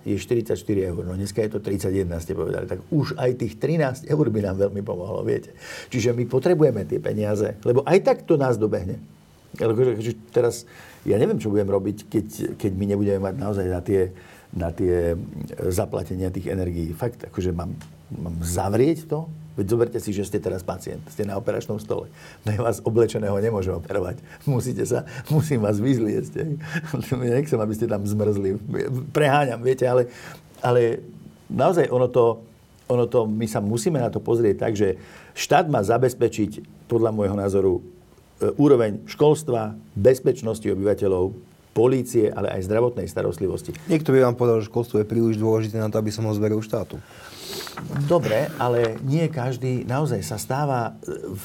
[0.09, 1.03] je 44 eur.
[1.05, 2.65] No dneska je to 31, ste povedali.
[2.65, 5.53] Tak už aj tých 13 eur by nám veľmi pomohlo, viete.
[5.93, 9.16] Čiže my potrebujeme tie peniaze, lebo aj tak to nás dobehne.
[9.61, 10.69] Akože teraz,
[11.09, 12.27] ja neviem, čo budem robiť, keď,
[12.61, 14.13] keď my nebudeme mať naozaj na tie,
[14.53, 15.17] na tie
[15.73, 16.93] zaplatenia tých energií.
[16.93, 17.73] Fakt, akože mám,
[18.13, 19.29] mám zavrieť to?
[19.57, 22.13] Veď zoberte si, že ste teraz pacient, ste na operačnom stole.
[22.45, 24.21] No ja vás oblečeného nemôžem operovať.
[24.45, 26.33] Musíte sa, musím vás vyzliecť.
[27.41, 28.61] Nechcem, aby ste tam zmrzli.
[29.17, 30.13] Preháňam, viete, ale,
[30.61, 31.01] ale
[31.49, 32.45] naozaj ono to,
[32.85, 35.01] ono to, my sa musíme na to pozrieť tak, že
[35.33, 37.96] štát má zabezpečiť, podľa môjho názoru, E,
[38.41, 41.33] úroveň školstva, bezpečnosti obyvateľov,
[41.77, 43.77] polície, ale aj zdravotnej starostlivosti.
[43.93, 46.65] Niekto by vám povedal, že školstvo je príliš dôležité na to, aby som ho zveril
[46.65, 46.97] štátu.
[48.09, 50.97] Dobre, ale nie každý naozaj sa stáva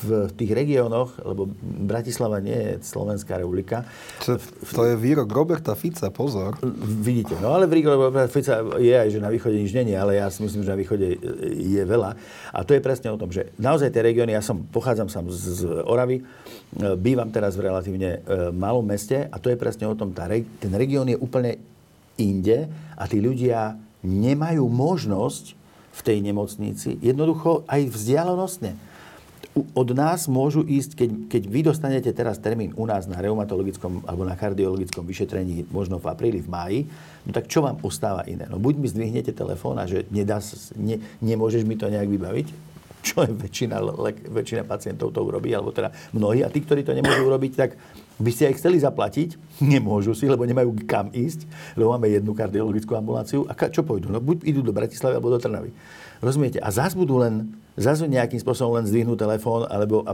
[0.03, 3.83] v tých regiónoch, lebo Bratislava nie je Slovenská republika.
[4.25, 4.39] To,
[4.71, 6.55] to je výrok Roberta Fica, pozor.
[6.81, 10.31] Vidíte, no ale výrok Roberta Fica je aj, že na východe nič není, ale ja
[10.31, 11.07] si myslím, že na východe
[11.51, 12.11] je veľa.
[12.51, 15.67] A to je presne o tom, že naozaj tie regióny, ja som, pochádzam sám z,
[15.83, 16.23] Oravy,
[16.99, 20.73] bývam teraz v relatívne e, malom meste a to je presne o tom, tá, ten
[20.73, 21.59] región je úplne
[22.15, 25.60] inde a tí ľudia nemajú možnosť
[25.91, 28.73] v tej nemocnici, jednoducho aj vzdialenostne.
[29.51, 34.23] Od nás môžu ísť, keď, keď vy dostanete teraz termín u nás na reumatologickom alebo
[34.23, 36.79] na kardiologickom vyšetrení, možno v apríli, v máji,
[37.27, 38.47] no tak čo vám ostáva iné?
[38.47, 40.39] No buď mi zdvihnete telefón a že nedá,
[40.79, 42.47] ne, nemôžeš mi to nejak vybaviť,
[43.01, 43.81] čo je väčšina,
[44.31, 46.45] väčšina pacientov to urobí, alebo teda mnohí.
[46.45, 47.75] A tí, ktorí to nemôžu urobiť, tak
[48.21, 49.35] by ste aj chceli zaplatiť,
[49.73, 53.49] nemôžu si, lebo nemajú kam ísť, lebo máme jednu kardiologickú ambuláciu.
[53.49, 54.07] A čo pôjdu?
[54.09, 55.73] No buď idú do Bratislavy alebo do Trnavy.
[56.21, 56.61] Rozumiete?
[56.61, 60.13] A zás budú len, zás nejakým spôsobom len zdvihnú telefón, alebo a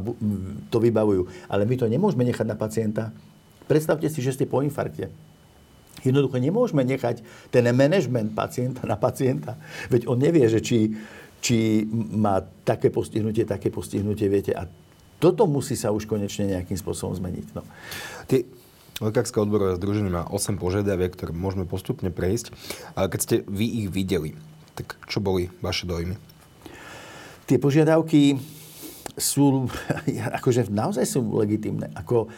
[0.71, 1.27] to vybavujú.
[1.51, 3.11] Ale my to nemôžeme nechať na pacienta.
[3.67, 5.11] Predstavte si, že ste po infarkte.
[6.07, 7.19] Jednoducho nemôžeme nechať
[7.51, 9.59] ten management pacienta na pacienta.
[9.91, 10.95] Veď on nevie, že či,
[11.43, 14.55] či má také postihnutie, také postihnutie, viete.
[14.55, 14.63] A
[15.17, 17.45] toto musí sa už konečne nejakým spôsobom zmeniť.
[17.57, 17.65] No.
[18.29, 18.45] Ty,
[18.97, 22.49] Lekárske odborové združenie má 8 požiadaviek, ktoré môžeme postupne prejsť.
[22.97, 24.33] Ale keď ste vy ich videli,
[24.73, 26.17] tak čo boli vaše dojmy?
[27.45, 28.41] Tie požiadavky
[29.13, 29.69] sú,
[30.41, 31.93] akože naozaj sú legitimné.
[31.93, 32.33] Ako,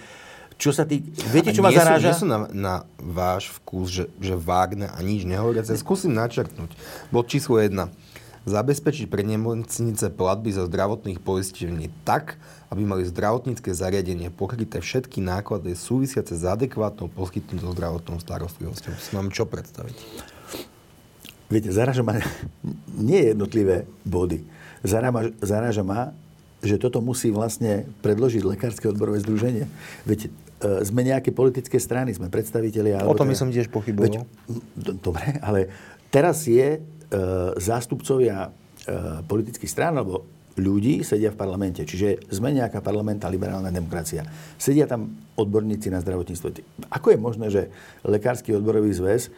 [0.60, 1.00] čo sa tý...
[1.32, 2.12] Viete, čo ma zaráža?
[2.12, 5.80] Nie sú na, na váš vkus, že, že vágne a nič nehovoriace.
[5.80, 6.76] Skúsim načrtnúť.
[7.08, 7.72] Bod číslo 1
[8.48, 12.40] zabezpečiť pre nemocnice platby za zdravotných poistení tak,
[12.70, 18.94] aby mali zdravotnícke zariadenie pokryté všetky náklady súvisiace s adekvátnou poskytnutou zdravotnou starostlivosťou.
[18.98, 19.98] Si mám čo predstaviť?
[21.50, 22.22] Viete, zaráža ma
[22.94, 24.46] nie jednotlivé body.
[24.86, 26.14] Zaráža, zaráža ma,
[26.62, 29.66] že toto musí vlastne predložiť Lekárske odborové združenie.
[30.06, 33.02] Veď e, sme nejaké politické strany, sme predstavitelia...
[33.02, 34.30] O tom teda, som tiež pochyboval.
[34.78, 35.74] Dobre, ale
[36.14, 37.18] teraz je E,
[37.58, 38.54] zástupcovia
[38.86, 41.86] e, politických strán alebo ľudí sedia v parlamente.
[41.86, 44.26] Čiže sme nejaká parlamentá liberálna demokracia.
[44.58, 46.48] Sedia tam odborníci na zdravotníctvo.
[46.90, 47.62] Ako je možné, že
[48.08, 49.30] Lekársky odborový zväz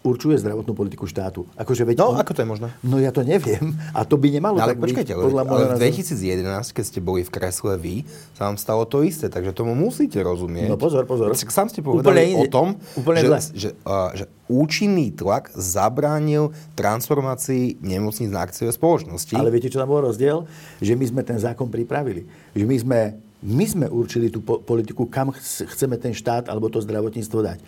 [0.00, 1.44] určuje zdravotnú politiku štátu.
[1.60, 2.20] Akože veď no, on...
[2.20, 2.68] ako to je možné?
[2.80, 3.76] No ja to neviem.
[3.92, 5.24] A to by nemalo no, ale tak počkajte, byť.
[5.28, 9.28] Podľa ale v 2011, keď ste boli v kresle vy, sa vám stalo to isté,
[9.28, 10.72] takže tomu musíte rozumieť.
[10.72, 11.32] No pozor, pozor.
[11.36, 18.32] Sám ste povedali o tom, úplne že, že, uh, že účinný tlak zabránil transformácii nemocníc
[18.32, 19.36] na akciové spoločnosti.
[19.36, 20.48] Ale viete, čo tam bol rozdiel?
[20.80, 22.24] Že my sme ten zákon pripravili.
[22.56, 23.00] Že my sme
[23.40, 27.58] my sme určili tú politiku, kam chceme ten štát alebo to zdravotníctvo dať.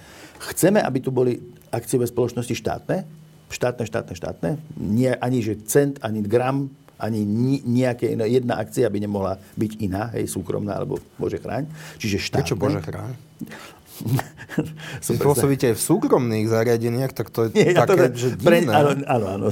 [0.52, 1.40] Chceme, aby tu boli
[1.72, 3.08] akciové spoločnosti štátne,
[3.48, 6.68] štátne, štátne, štátne, nie ani že cent, ani gram,
[7.02, 7.26] ani
[7.66, 11.66] nejaké iné, jedna akcia by nemohla byť iná, hej, súkromná, alebo Bože chráň.
[11.98, 12.46] Čiže štátne.
[12.46, 13.12] Prečo Bože chráň?
[15.06, 18.60] Som pôsobíte aj v súkromných zariadeniach, tak to je Nie, také, ja to, že pre,
[18.66, 19.46] áno, áno, áno,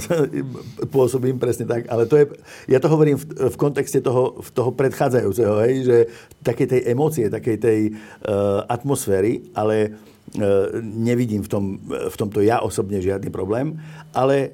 [0.95, 2.25] pôsobím presne tak, ale to je,
[2.69, 5.97] ja to hovorím v, v kontexte toho, toho predchádzajúceho, hej, že
[6.45, 9.95] takej tej emócie, takej tej uh, atmosféry, ale
[10.81, 13.75] nevidím v, tom, v tomto ja osobne žiadny problém,
[14.15, 14.49] ale e,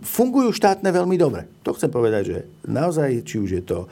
[0.00, 1.44] fungujú štátne veľmi dobre.
[1.60, 3.86] To chcem povedať, že naozaj, či už je to e,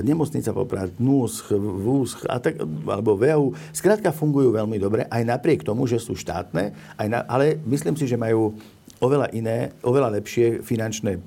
[0.00, 5.84] nemocnica Poprad, NUSCH, VÚSCH, a tak, alebo VEU, skrátka fungujú veľmi dobre, aj napriek tomu,
[5.84, 8.56] že sú štátne, aj na, ale myslím si, že majú
[9.04, 11.20] oveľa iné, oveľa lepšie finančné e,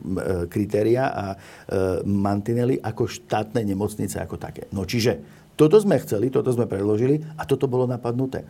[0.49, 1.37] kritéria a e,
[2.09, 4.65] mantinely ako štátne nemocnice ako také.
[4.73, 5.21] No čiže
[5.53, 8.43] toto sme chceli, toto sme predložili a toto bolo napadnuté.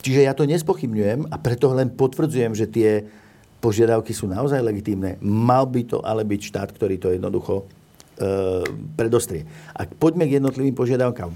[0.00, 3.04] Čiže ja to nespochybňujem a preto len potvrdzujem, že tie
[3.60, 5.20] požiadavky sú naozaj legitímne.
[5.20, 7.64] Mal by to ale byť štát, ktorý to jednoducho e,
[8.96, 9.44] predostrie.
[9.76, 11.30] A poďme k jednotlivým požiadavkám.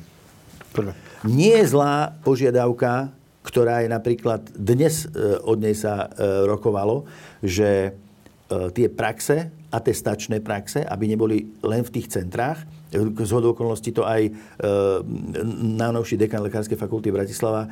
[0.73, 0.97] Prvé.
[1.29, 3.13] Nie je zlá požiadavka,
[3.45, 7.05] ktorá je napríklad, dnes e, od nej sa e, rokovalo,
[7.45, 14.07] že e, tie praxe, atestačné praxe, aby neboli len v tých centrách, z okolností to
[14.07, 14.33] aj e,
[15.79, 17.69] najnovší dekan Lekárskej fakulty Bratislava e,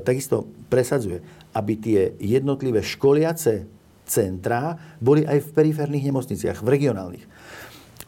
[0.00, 1.20] takisto presadzuje,
[1.54, 3.66] aby tie jednotlivé školiace
[4.06, 7.24] centrá boli aj v periférnych nemocniciach, v regionálnych.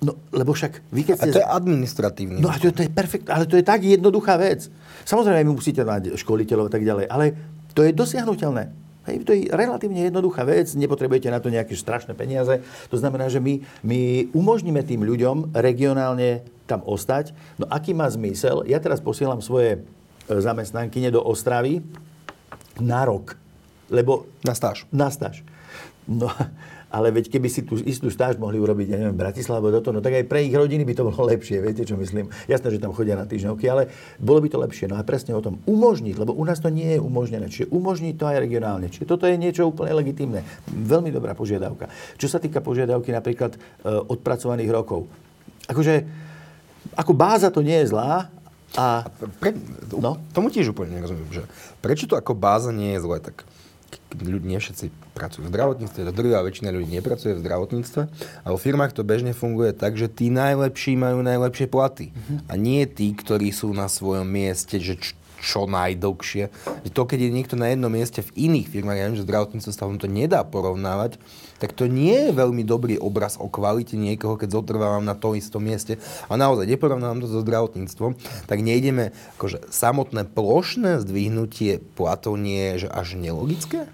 [0.03, 1.31] No, lebo však vy keď ste...
[1.31, 2.38] A to je administratívne.
[2.42, 4.66] No a to, to je perfekt, ale to je tak jednoduchá vec.
[5.07, 7.27] Samozrejme, vy musíte mať školiteľov a tak ďalej, ale
[7.70, 8.82] to je dosiahnutelné.
[9.03, 12.62] Hej, to je relatívne jednoduchá vec, nepotrebujete na to nejaké strašné peniaze.
[12.87, 17.35] To znamená, že my, my umožníme tým ľuďom regionálne tam ostať.
[17.59, 18.62] No aký má zmysel?
[18.71, 19.81] Ja teraz posielam svoje e,
[20.31, 21.83] zamestnankyne do Ostravy
[22.79, 23.35] na rok.
[23.91, 24.87] Lebo, na stáž.
[24.95, 25.43] Na stáž.
[26.07, 26.31] No,
[26.92, 30.05] ale veď keby si tú istú stáž mohli urobiť, ja neviem, Bratislava alebo toto, no
[30.05, 32.28] tak aj pre ich rodiny by to bolo lepšie, viete, čo myslím.
[32.44, 33.88] Jasné, že tam chodia na týždňovky, ale
[34.20, 34.92] bolo by to lepšie.
[34.92, 38.14] No a presne o tom umožniť, lebo u nás to nie je umožnené, čiže umožniť
[38.20, 38.92] to aj regionálne.
[38.92, 40.44] Čiže toto je niečo úplne legitimné.
[40.68, 41.88] Veľmi dobrá požiadavka.
[42.20, 45.09] Čo sa týka požiadavky napríklad e, odpracovaných rokov.
[45.72, 46.05] Akože,
[46.92, 48.28] ako báza to nie je zlá,
[48.72, 49.05] a...
[49.37, 49.52] Pre,
[50.00, 50.16] no?
[50.33, 51.44] Tomu tiež úplne nerozumiem, že
[51.85, 53.44] prečo to ako báza nie je zlé, tak
[54.12, 58.00] ľudí, nie všetci pracujú v zdravotníctve, to druhá väčšina ľudí nepracuje v zdravotníctve
[58.44, 62.44] a vo firmách to bežne funguje tak, že tí najlepší majú najlepšie platy uh-huh.
[62.48, 66.55] a nie tí, ktorí sú na svojom mieste, že č- čo najdlhšie.
[66.94, 69.90] To, keď je niekto na jednom mieste v iných firmách, ja viem, že zdravotníctvo sa
[69.90, 71.18] to nedá porovnávať,
[71.59, 75.66] tak to nie je veľmi dobrý obraz o kvalite niekoho, keď zotrvávam na tom istom
[75.66, 75.98] mieste.
[76.31, 78.14] A naozaj, neporovnávam to so zdravotníctvom,
[78.46, 83.90] tak nejdeme, akože samotné plošné zdvihnutie platov nie je že až nelogické?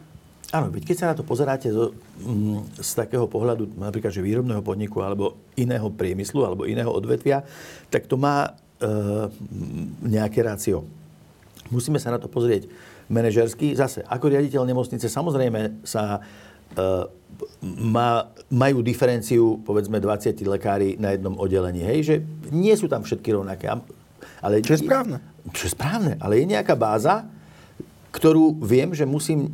[0.48, 1.92] Áno, keď sa na to pozeráte zo,
[2.24, 7.44] mm, z takého pohľadu napríklad, že výrobného podniku alebo iného priemyslu alebo iného odvetvia,
[7.92, 8.88] tak to má e,
[10.08, 10.88] nejaké rácio.
[11.68, 12.68] Musíme sa na to pozrieť
[13.08, 13.76] manažersky.
[13.76, 16.78] Zase, ako riaditeľ nemocnice, samozrejme sa e,
[17.64, 21.84] má, majú diferenciu, povedzme, 20 lekári na jednom oddelení.
[21.84, 22.14] Hej, že
[22.52, 23.68] nie sú tam všetky rovnaké.
[24.40, 25.18] Ale čo je správne.
[25.52, 27.26] Čo je správne, ale je nejaká báza,
[28.12, 29.52] ktorú viem, že musím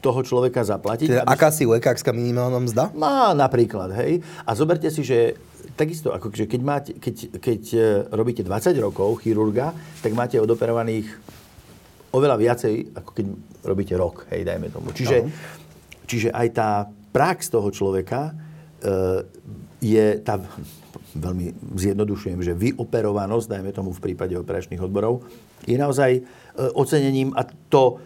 [0.00, 1.08] toho človeka zaplatiť.
[1.12, 2.84] Teda aká si lekárska minimálna mzda?
[2.96, 4.24] Má napríklad, hej.
[4.48, 5.36] A zoberte si, že
[5.76, 7.80] takisto, ako že keď, máte, keď, keď e,
[8.14, 11.06] robíte 20 rokov chirurga, tak máte odoperovaných
[12.10, 13.26] oveľa viacej, ako keď
[13.62, 14.90] robíte rok, hej, dajme tomu.
[14.90, 15.30] Čiže, no.
[16.06, 16.70] čiže aj tá
[17.14, 18.32] prax toho človeka e,
[19.80, 20.42] je tá,
[21.14, 25.26] veľmi zjednodušujem, že vyoperovanosť, dajme tomu v prípade operačných odborov,
[25.66, 26.22] je naozaj e,
[26.74, 27.98] ocenením a to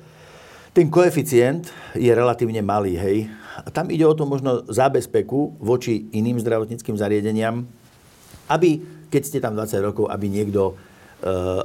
[0.74, 3.30] ten koeficient je relatívne malý, hej.
[3.70, 7.66] Tam ide o to možno zábezpeku voči iným zdravotníckým zariadeniam,
[8.50, 10.74] aby, keď ste tam 20 rokov, aby niekto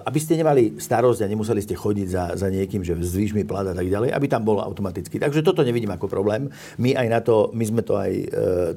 [0.08, 3.68] aby ste nemali starosť a nemuseli ste chodiť za, za niekým, že zvýš mi plat
[3.68, 5.20] a tak ďalej, aby tam bolo automaticky.
[5.20, 6.48] Takže toto nevidím ako problém.
[6.80, 8.26] My aj na to, my sme to aj e,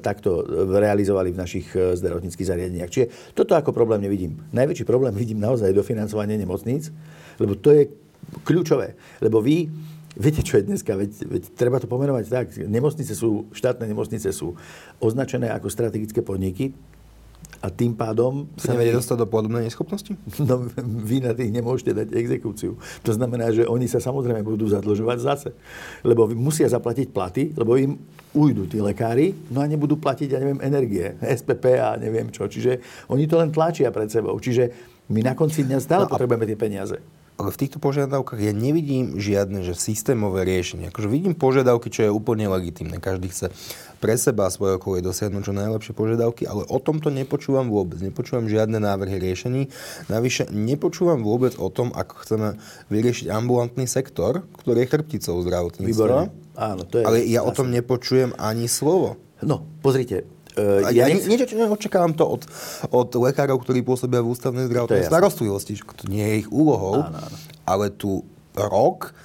[0.03, 0.43] takto
[0.75, 2.91] realizovali v našich e, zdravotníckých zariadeniach.
[2.91, 4.43] Čiže toto ako problém nevidím.
[4.51, 6.91] Najväčší problém vidím naozaj dofinancovanie nemocníc,
[7.39, 7.87] lebo to je
[8.43, 8.99] kľúčové.
[9.23, 9.71] Lebo vy
[10.13, 10.93] Viete, čo je dneska?
[10.93, 12.47] Veď, veď treba to pomenovať tak.
[12.61, 14.53] Nemocnice sú, štátne nemocnice sú
[15.01, 16.77] označené ako strategické podniky
[17.63, 18.45] a tým pádom...
[18.59, 20.13] Sa nevedie dostať do podobnej neschopnosti?
[20.43, 22.75] No, vy na tých nemôžete dať exekúciu.
[23.07, 25.49] To znamená, že oni sa samozrejme budú zadlžovať zase.
[26.03, 27.95] Lebo musia zaplatiť platy, lebo im
[28.35, 32.45] ujdu tí lekári, no a nebudú platiť, ja neviem, energie, SPP a neviem čo.
[32.45, 34.35] Čiže oni to len tlačia pred sebou.
[34.35, 34.69] Čiže
[35.09, 36.97] my na konci dňa stále no potrebujeme tie peniaze
[37.37, 40.93] ale v týchto požiadavkách ja nevidím žiadne že systémové riešenie.
[40.93, 43.01] Akože vidím požiadavky, čo je úplne legitimné.
[43.01, 43.49] Každý chce
[43.97, 48.03] pre seba a svoje okolie dosiahnuť čo najlepšie požiadavky, ale o tomto nepočúvam vôbec.
[48.03, 49.71] Nepočúvam žiadne návrhy riešení.
[50.11, 52.47] Navyše nepočúvam vôbec o tom, ako chceme
[52.91, 56.29] vyriešiť ambulantný sektor, ktorý je chrbticou zdravotníctva.
[56.53, 59.17] Áno, to je ale ja o tom nepočujem ani slovo.
[59.41, 62.45] No, pozrite, Ja, ja niečo, čo neočakávam to od,
[62.93, 65.77] od lekárov, ktorí pôsobia v ústavnej zdravotnej starostlivosti.
[65.81, 67.37] To nie je ich úlohou, áno, áno.
[67.65, 68.21] ale tu
[68.53, 69.17] rok,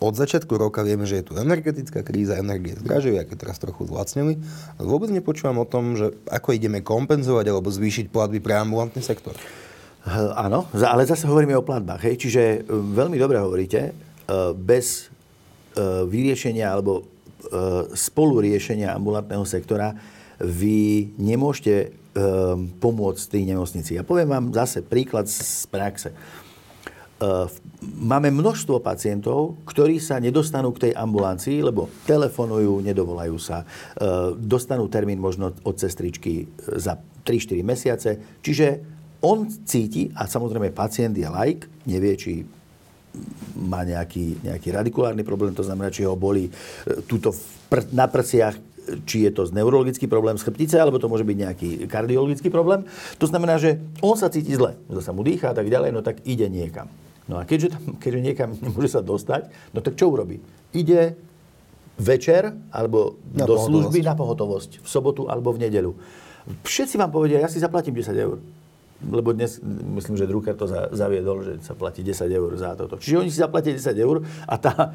[0.00, 4.40] od začiatku roka vieme, že je tu energetická kríza, energie zdražujú, aké teraz trochu zlacnili.
[4.80, 9.36] Ale vôbec nepočúvam o tom, že ako ideme kompenzovať alebo zvýšiť platby pre ambulantný sektor.
[10.38, 12.08] Áno, ale zase hovoríme o platbách.
[12.08, 12.16] Hej?
[12.24, 15.12] Čiže uh, veľmi dobre hovoríte, uh, bez
[15.80, 17.06] vyriešenia alebo
[17.94, 19.94] spolu riešenia ambulantného sektora
[20.40, 23.96] vy nemôžete um, pomôcť tej nemocnici.
[23.96, 26.10] Ja poviem vám zase príklad z praxe.
[27.20, 27.44] Uh,
[28.00, 34.88] máme množstvo pacientov, ktorí sa nedostanú k tej ambulancii, lebo telefonujú, nedovolajú sa, uh, dostanú
[34.88, 36.48] termín možno od sestričky
[36.80, 36.96] za
[37.28, 38.10] 3-4 mesiace.
[38.40, 38.66] Čiže
[39.20, 42.32] on cíti, a samozrejme pacient je like, nevie, či
[43.60, 46.48] má nejaký, nejaký radikulárny problém, to znamená, či ho boli
[47.04, 47.34] túto
[47.68, 48.69] pr- na prsiach
[49.06, 52.86] či je to neurologický problém z chrbtice, alebo to môže byť nejaký kardiologický problém.
[53.18, 56.00] To znamená, že on sa cíti zle, že sa mu dýcha a tak ďalej, no
[56.00, 56.90] tak ide niekam.
[57.30, 60.42] No a keďže, tam, keďže niekam nemôže sa dostať, no tak čo urobí?
[60.74, 61.14] Ide
[62.00, 65.92] večer alebo na do služby na pohotovosť v sobotu alebo v nedeľu.
[66.64, 68.40] Všetci vám povedia, ja si zaplatím 10 eur.
[69.00, 69.60] Lebo dnes,
[69.96, 73.00] myslím, že Drucker to zaviedol, že sa platí 10 eur za toto.
[73.00, 74.92] Čiže oni si zaplatia 10 eur a tá,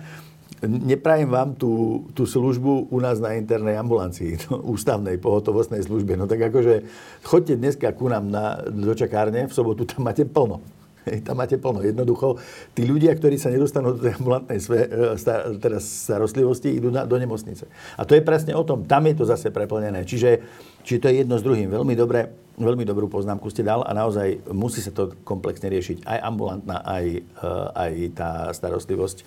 [0.67, 6.15] neprajem vám tú, tú službu u nás na internej ambulancii, no, ústavnej pohotovostnej službe.
[6.15, 6.85] No tak akože
[7.23, 10.61] chodte dneska ku nám na, do čakárne, v sobotu tam máte plno.
[11.05, 11.85] Hej, tam máte plno.
[11.85, 12.41] Jednoducho,
[12.73, 14.89] tí ľudia, ktorí sa nedostanú do tej ambulantnej sve,
[15.21, 17.69] star, teraz starostlivosti, idú na, do nemocnice.
[17.93, 18.89] A to je presne o tom.
[18.89, 20.01] Tam je to zase preplnené.
[20.01, 20.41] Čiže,
[20.81, 21.69] čiže to je jedno s druhým.
[21.69, 22.25] Veľmi dobre,
[22.55, 26.07] veľmi dobrú poznámku ste dal a naozaj musí sa to komplexne riešiť.
[26.07, 29.23] Aj ambulantná, aj, e, aj tá starostlivosť e,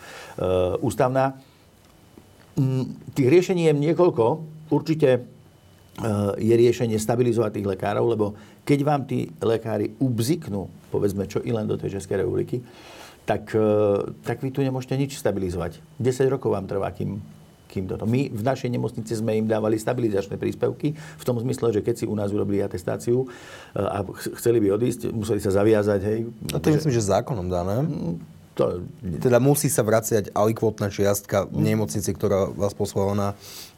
[0.81, 1.37] ústavná.
[2.57, 4.25] Mm, tých riešení je niekoľko.
[4.69, 5.39] Určite
[6.39, 8.31] je riešenie stabilizovať tých lekárov, lebo
[8.63, 12.65] keď vám tí lekári ubziknú povedzme čo i len do tej Českej republiky,
[13.29, 13.53] tak,
[14.25, 15.85] tak vy tu nemôžete nič stabilizovať.
[16.01, 17.21] 10 rokov vám trvá, kým,
[17.69, 18.09] kým toto.
[18.09, 22.05] My v našej nemocnici sme im dávali stabilizačné príspevky v tom zmysle, že keď si
[22.09, 23.27] u nás urobili atestáciu e,
[23.79, 24.03] a
[24.41, 26.01] chceli by odísť, museli sa zaviazať.
[26.01, 26.19] Hej,
[26.51, 27.85] a to je myslím, že zákonom dané.
[27.85, 28.17] Mm,
[28.59, 28.83] to...
[29.23, 33.29] Teda musí sa vraciať alikvotná čiastka v nemocnici, ktorá vás poslala na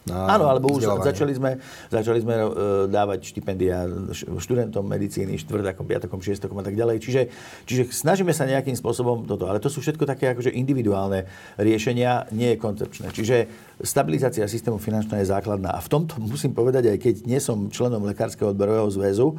[0.08, 1.60] Áno, alebo už začali sme,
[1.92, 2.48] začali sme uh,
[2.88, 3.84] dávať štipendia
[4.16, 7.04] študentom medicíny, štvrtakom, piatakom, šiestakom a tak ďalej.
[7.04, 7.22] Čiže,
[7.68, 9.44] čiže snažíme sa nejakým spôsobom toto.
[9.44, 11.28] Ale to sú všetko také akože individuálne
[11.60, 13.12] riešenia, nie je koncepčné.
[13.12, 13.36] Čiže
[13.84, 15.76] stabilizácia systému finančná je základná.
[15.76, 19.36] A v tomto musím povedať, aj keď nie som členom Lekárskeho odborového zväzu,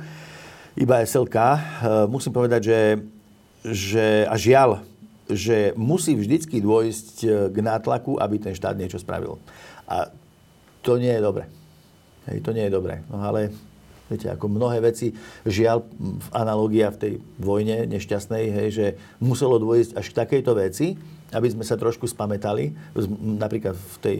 [0.77, 1.57] iba SLK, uh,
[2.05, 2.81] musím povedať, že,
[3.65, 4.85] že a žiaľ,
[5.31, 9.39] že musí vždycky dôjsť e, k nátlaku, aby ten štát niečo spravil.
[9.87, 10.11] A
[10.81, 11.45] to nie je dobre.
[12.29, 13.01] Hej, to nie je dobre.
[13.09, 13.49] No ale
[14.11, 15.15] viete, ako mnohé veci,
[15.47, 15.87] žiaľ,
[16.35, 18.87] analogia v tej vojne nešťastnej, hej, že
[19.23, 20.87] muselo dôjsť až k takejto veci,
[21.31, 22.75] aby sme sa trošku spametali,
[23.39, 24.17] napríklad v tej,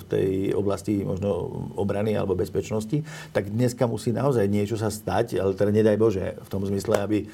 [0.00, 1.28] v tej oblasti možno
[1.76, 3.04] obrany alebo bezpečnosti,
[3.36, 7.18] tak dneska musí naozaj niečo sa stať, ale teda nedaj Bože, v tom zmysle, aby
[7.20, 7.26] e,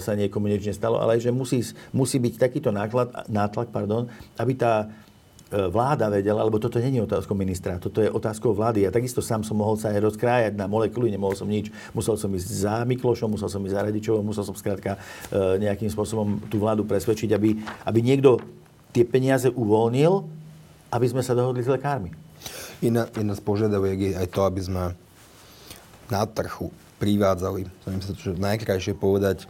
[0.00, 1.60] sa niekomu niečo nestalo, ale že musí,
[1.92, 4.08] musí byť takýto náklad, nátlak, pardon,
[4.40, 5.13] aby tá E,
[5.54, 8.82] vláda vedela, lebo toto je otázkou ministra, toto je otázkou vlády.
[8.82, 11.70] Ja takisto sám som mohol sa aj rozkrájať na molekuly, nemohol som nič.
[11.94, 15.86] Musel som ísť za Miklošom, musel som ísť za Radičovom, musel som skrátka e, nejakým
[15.86, 17.54] spôsobom tú vládu presvedčiť, aby,
[17.86, 18.42] aby niekto
[18.90, 20.26] tie peniaze uvoľnil,
[20.90, 22.10] aby sme sa dohodli s lekármi.
[22.82, 24.84] Iná, iná z požiadaviek je aj to, aby sme
[26.10, 29.46] na trhu privádzali, to sa najkrajšie povedať,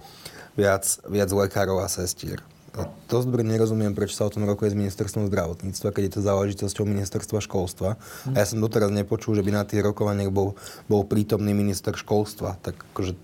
[0.54, 2.40] viac, viac lekárov a sestier.
[2.74, 6.26] A dosť dobre nerozumiem, prečo sa o tom rokuje s ministerstvom zdravotníctva, keď je to
[6.26, 7.94] záležitosťou ministerstva školstva.
[8.34, 10.58] A ja som doteraz nepočul, že by na tých rokovaniach bol,
[10.90, 12.58] bol prítomný minister školstva.
[12.58, 13.14] Tak akože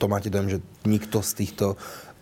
[0.00, 1.76] to máte dojem, že nikto z týchto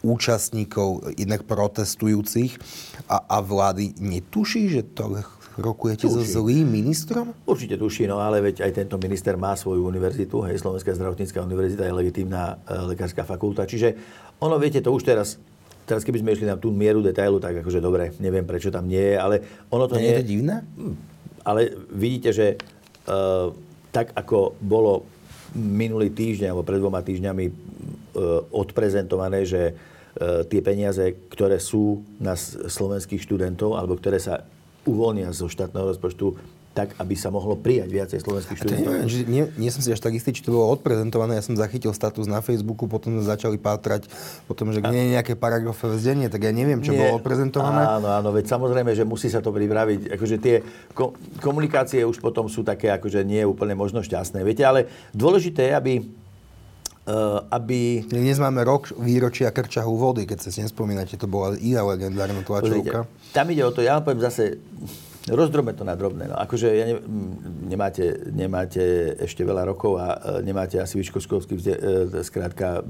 [0.05, 2.61] účastníkov, jednak protestujúcich
[3.09, 5.25] a, a vlády netuší, že to
[5.57, 6.13] rokujete tuší.
[6.13, 7.33] so zlým ministrom?
[7.47, 11.87] Určite tuší, no ale veď aj tento minister má svoju univerzitu, hej, Slovenská zdravotnícká univerzita
[11.87, 13.65] je legitímna e, lekárska fakulta.
[13.65, 13.97] Čiže
[14.43, 15.41] ono, viete, to už teraz
[15.85, 19.13] Teraz keby sme išli na tú mieru detailu, tak akože dobre, neviem prečo tam nie
[19.13, 20.19] je, ale ono to nie, nie je...
[20.21, 20.57] to divné?
[20.65, 20.95] Hm,
[21.45, 21.61] ale
[21.93, 23.53] vidíte, že uh,
[23.93, 25.05] tak ako bolo
[25.55, 27.55] minulý týždeň alebo pred dvoma týždňami uh,
[28.49, 34.49] odprezentované, že uh, tie peniaze, ktoré sú na slovenských študentov alebo ktoré sa
[34.89, 36.37] uvoľnia zo štátneho rozpočtu
[36.75, 38.93] tak, aby sa mohlo prijať viacej slovenských študentov.
[39.07, 41.39] Nie, nie, nie som si až tak istý, či to bolo odprezentované.
[41.39, 44.11] Ja som zachytil status na Facebooku, potom začali pátrať,
[44.51, 47.87] potom, že nie je nejaké paragrafové vzdenie, tak ja neviem, čo nie, bolo odprezentované.
[47.87, 50.19] Áno, áno, veď samozrejme, že musí sa to pripraviť.
[50.19, 50.67] Akože tie
[51.39, 54.43] komunikácie už potom sú také, akože nie úplne možno šťastné.
[54.43, 55.95] Viete, ale dôležité je, aby
[57.05, 58.01] Uh, aby...
[58.09, 63.05] Dnes máme rok výročia krčahu vody, keď sa si nespomínate, to bola iná legendárna tlačovka.
[63.29, 64.57] Tam ide o to, ja vám poviem zase,
[65.31, 66.29] rozdrobme to na drobné.
[66.29, 66.97] No, akože ja ne,
[67.65, 71.65] nemáte, nemáte ešte veľa rokov a e, nemáte asi vyškoškolský, e,
[72.21, 72.85] skrátka,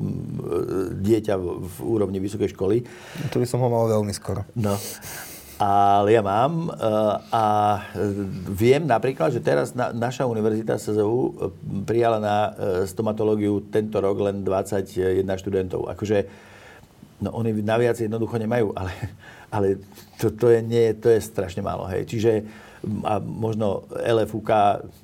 [0.99, 2.83] dieťa v, v úrovni vysokej školy.
[3.31, 4.43] To by som ho mal veľmi skoro.
[4.59, 4.75] No.
[5.55, 6.67] Ale ja mám
[7.31, 7.45] a
[8.51, 11.31] viem napríklad, že teraz na, naša univerzita SZU
[11.87, 12.37] prijala na
[12.91, 15.87] stomatológiu tento rok len 21 študentov.
[15.95, 16.27] Akože,
[17.23, 18.91] no oni naviac jednoducho nemajú, ale,
[19.55, 19.79] ale
[20.19, 21.87] to, to, je, nie, to je strašne málo.
[21.87, 22.11] Hej.
[22.11, 22.33] Čiže
[23.07, 24.51] a možno LFUK,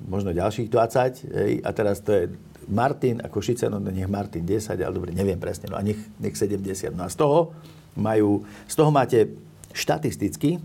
[0.05, 2.23] možno ďalších 20, hej, a teraz to je
[2.69, 6.37] Martin a Košice, no nech Martin 10, ale dobre, neviem presne, no a nech, nech
[6.37, 6.93] 70.
[6.93, 7.57] No a z toho
[7.97, 9.33] majú, z toho máte
[9.73, 10.61] štatisticky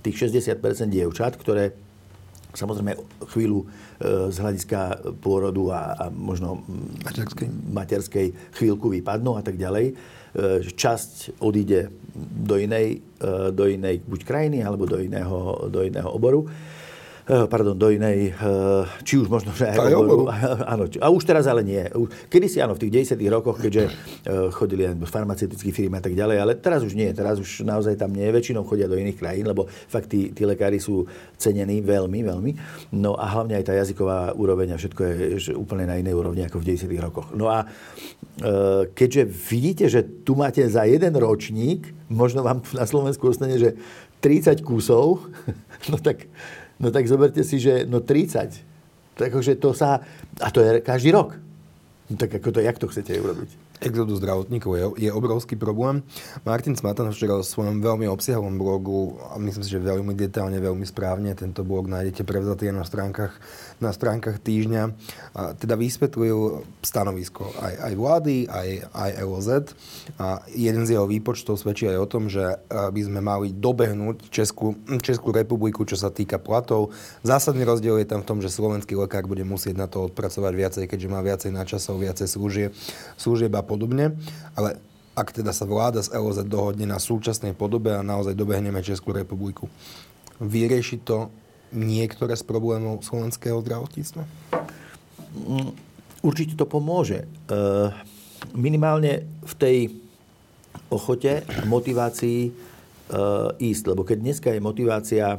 [0.00, 1.74] tých 60% dievčat, ktoré
[2.54, 2.96] samozrejme
[3.30, 3.66] chvíľu e,
[4.32, 4.80] z hľadiska
[5.22, 6.64] pôrodu a, a možno
[7.04, 7.48] materskej.
[7.50, 8.26] materskej
[8.56, 9.94] chvíľku vypadnú a tak ďalej.
[10.30, 11.90] E, časť odíde
[12.46, 16.46] do inej, e, do inej buď krajiny alebo do iného, do iného oboru.
[17.30, 20.26] Eh, pardon, do inej, eh, či už možno, že aj oboru.
[20.74, 21.78] Áno, a už teraz ale nie.
[22.26, 26.18] Kedy si áno, v tých 10 rokoch, keďže eh, chodili aj farmaceutické firmy a tak
[26.18, 27.06] ďalej, ale teraz už nie.
[27.14, 28.26] Teraz už naozaj tam nie.
[28.34, 31.06] Väčšinou chodia do iných krajín, lebo fakt tí, tí lekári sú
[31.38, 32.50] cenení veľmi, veľmi.
[32.98, 36.58] No a hlavne aj tá jazyková úroveň a všetko je úplne na inej úrovni ako
[36.58, 37.30] v 10 rokoch.
[37.30, 37.62] No a
[38.96, 43.76] keďže vidíte, že tu máte za jeden ročník, možno vám na Slovensku ostane, že
[44.24, 45.28] 30 kusov,
[45.92, 46.26] no tak
[46.80, 49.20] No tak zoberte si, že no 30.
[49.20, 50.00] Takže to sa...
[50.40, 51.36] A to je každý rok.
[52.08, 53.69] No tak ako to, jak to chcete urobiť?
[53.80, 56.04] Exodus zdravotníkov je, je obrovský problém.
[56.44, 60.84] Martin Smatan včera v svojom veľmi obsiahlom blogu, a myslím si, že veľmi detálne, veľmi
[60.84, 63.36] správne, tento blog nájdete prevzatý na stránkach,
[63.80, 64.82] na stránkach týždňa,
[65.32, 69.48] a teda vysvetlil stanovisko aj, aj vlády, aj, aj LOZ.
[70.20, 74.76] A jeden z jeho výpočtov svedčí aj o tom, že by sme mali dobehnúť Českú,
[75.00, 76.92] Českú republiku, čo sa týka platov.
[77.24, 80.84] Zásadný rozdiel je tam v tom, že slovenský lekár bude musieť na to odpracovať viacej,
[80.84, 82.70] keďže má viacej načasov, viacej služieb,
[83.16, 84.18] služieb a podobne,
[84.58, 84.82] ale
[85.14, 89.70] ak teda sa vláda z LOZ dohodne na súčasnej podobe a naozaj dobehneme Českú republiku,
[90.42, 91.30] vyrieši to
[91.70, 94.22] niektoré z problémov slovenského zdravotníctva?
[95.34, 95.70] Mm,
[96.26, 97.22] určite to pomôže.
[97.22, 97.26] E,
[98.56, 99.78] minimálne v tej
[100.90, 102.50] ochote motivácii e,
[103.60, 103.84] ísť.
[103.94, 105.38] Lebo keď dneska je motivácia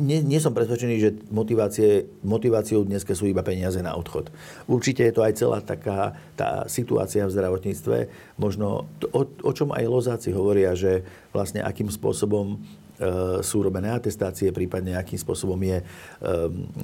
[0.00, 4.28] nie, nie som presvedčený, že motivácie, motiváciou dneska sú iba peniaze na odchod.
[4.68, 7.96] Určite je to aj celá taká tá situácia v zdravotníctve.
[8.36, 11.00] Možno to, o, o čom aj lozáci hovoria, že
[11.32, 12.56] vlastne akým spôsobom
[13.00, 15.84] e, sú robené atestácie, prípadne akým spôsobom je e,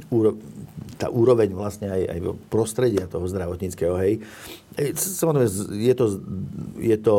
[0.09, 0.41] úro,
[0.97, 4.01] tá úroveň vlastne aj, aj prostredia toho zdravotníckého.
[4.01, 4.25] Hej.
[4.97, 6.07] Samozrejme, je to,
[6.81, 7.17] je to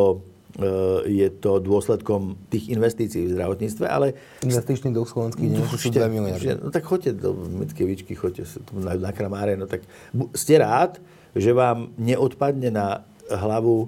[1.05, 4.17] je to dôsledkom tých investícií v zdravotníctve, ale...
[4.41, 6.57] Investičný dlh slovenský nie sú 2 miliardy.
[6.57, 9.85] No tak choďte do Mickevičky, choďte na, na Kramáre, no tak
[10.33, 10.97] ste rád,
[11.37, 13.87] že vám neodpadne na hlavu e,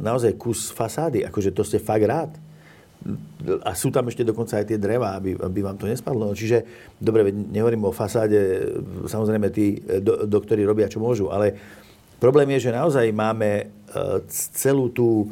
[0.00, 2.32] naozaj kus fasády, akože to ste fakt rád.
[3.62, 6.32] A sú tam ešte dokonca aj tie dreva, aby, aby vám to nespadlo.
[6.32, 6.64] Čiže,
[6.96, 8.72] dobre, nehovorím o fasáde,
[9.04, 11.52] samozrejme tí eh, do, doktori robia, čo môžu, ale
[12.16, 13.68] problém je, že naozaj máme
[14.56, 15.28] celú tú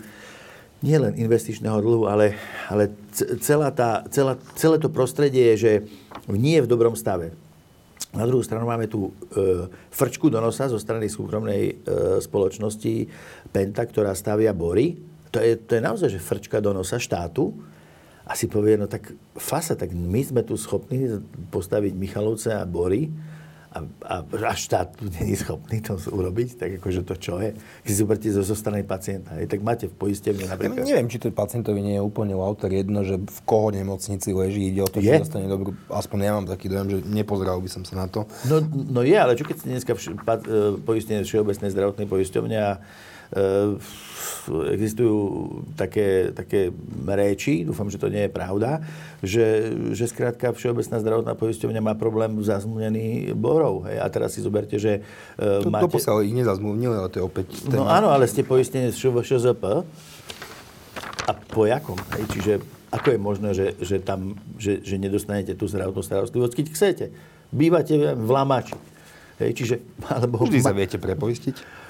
[0.85, 2.37] nie len investičného dlhu, ale,
[2.69, 2.93] ale
[3.41, 5.73] celá tá, celá, celé to prostredie je, že
[6.29, 7.33] nie je v dobrom stave.
[8.13, 9.11] Na druhú stranu máme tu e,
[9.91, 11.75] frčku do nosa zo strany súkromnej e,
[12.21, 13.09] spoločnosti
[13.49, 14.95] Penta, ktorá stavia bory.
[15.33, 17.51] To je, to je naozaj, že frčka do nosa štátu.
[18.25, 21.21] A si povie, no tak fasa, tak my sme tu schopní
[21.51, 23.11] postaviť Michalovce a bory
[23.75, 27.59] a, a, a štát tu není schopný to urobiť, tak akože to čo je?
[27.83, 30.87] Keď si zoberte zo, zo strany pacienta, je, tak máte v poistevne napríklad...
[30.87, 34.71] Ja neviem, či to pacientovi nie je úplne autor jedno, že v koho nemocnici leží,
[34.71, 35.11] ide o to, je?
[35.11, 35.75] že dostane dobrú...
[35.91, 38.31] Aspoň ja mám taký dojem, že nepozeral by som sa na to.
[38.47, 42.57] No, no je, ale čo keď si dneska vš- pa, e, poistenie Všeobecnej zdravotnej poisťovne
[42.63, 42.79] a
[44.77, 45.17] existujú
[45.75, 46.69] také, také
[47.09, 48.85] reči, dúfam, že to nie je pravda,
[49.25, 53.89] že, že skrátka Všeobecná zdravotná poisťovňa má problém zazmluvnený borov.
[53.89, 54.05] Hej?
[54.05, 55.89] A teraz si zoberte, že uh, to, máte...
[55.89, 57.47] To posiaľ ich nezazmluvnili, ale to je opäť...
[57.73, 59.65] No áno, ale ste poistení z ŠZP
[61.25, 61.97] a po jakom?
[62.21, 62.25] Hej?
[62.37, 62.53] Čiže
[62.93, 67.07] ako je možné, že, že tam, že, že nedostanete tú zdravotnú starostlivosť, keď chcete?
[67.51, 68.77] Bývate v Lamači.
[69.43, 69.77] Hej, čiže,
[70.07, 70.47] alebo...
[70.47, 71.84] Vždy sa viete prepoistiť.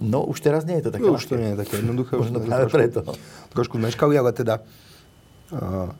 [0.00, 2.16] No už teraz nie je to také no, už to nie je také jednoduché.
[2.16, 3.00] Možno práve trošku, preto.
[3.52, 4.64] Trošku zmeškali, ale teda
[5.52, 5.92] uh,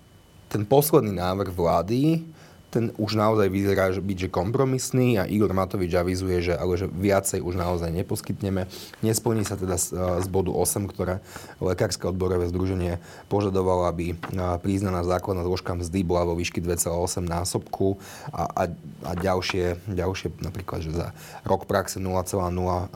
[0.49, 2.25] ten posledný návrh vlády
[2.71, 7.43] ten už naozaj vyzerá byť že kompromisný a Igor Matovič avizuje, že, ale že viacej
[7.43, 8.71] už naozaj neposkytneme.
[9.03, 11.19] Nesplní sa teda z, z bodu 8, ktoré
[11.59, 14.15] Lekárske odborové združenie požadovalo, aby
[14.63, 17.99] priznaná základná zložka mzdy bola vo výšky 2,8 násobku
[18.31, 18.63] a, a,
[19.03, 21.11] a ďalšie, ďalšie napríklad, že za
[21.43, 22.95] rok praxe 0,05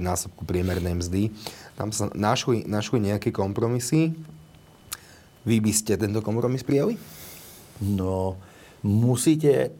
[0.00, 1.22] násobku priemernej mzdy.
[1.76, 4.16] Tam sa našli, našli nejaké kompromisy.
[5.44, 6.96] Vy by ste tento kompromis prijali?
[7.82, 8.40] No,
[8.84, 9.72] musíte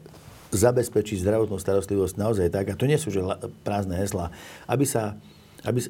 [0.49, 3.21] zabezpečiť zdravotnú starostlivosť naozaj tak, a to nie sú že
[3.61, 4.33] prázdne hesla,
[4.65, 5.13] aby sa,
[5.61, 5.85] aby,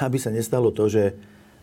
[0.00, 1.12] aby sa nestalo to, že,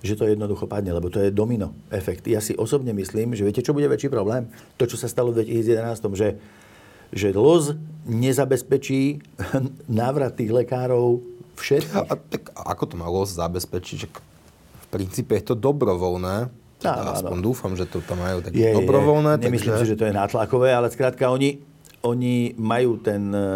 [0.06, 2.30] že to jednoducho padne, lebo to je domino efekt.
[2.30, 4.52] Ja si osobne myslím, že viete, čo bude väčší problém?
[4.78, 6.30] To, čo sa stalo v 2011, že,
[7.16, 9.24] že LOZ nezabezpečí
[9.90, 11.24] návrat tých lekárov
[11.58, 12.12] všetkých.
[12.12, 14.00] A, tak ako to má LOZ zabezpečiť?
[14.78, 17.46] V princípe je to dobrovoľné Áno, Aspoň áno.
[17.46, 19.42] dúfam, že to tam majú také je, dobrovoľné.
[19.42, 19.50] Je.
[19.50, 19.86] Nemyslím takže...
[19.86, 21.58] si, že to je nátlakové, ale skrátka oni,
[22.06, 23.50] oni majú, ten, e,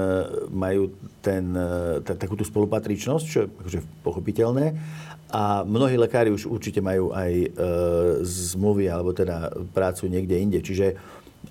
[0.49, 0.89] majú
[1.21, 4.65] ten, e, t- takú tú spolupatričnosť, čo je akože pochopiteľné.
[5.31, 7.47] A mnohí lekári už určite majú aj e,
[8.25, 10.59] zmluvy alebo teda prácu niekde inde.
[10.59, 10.97] Čiže,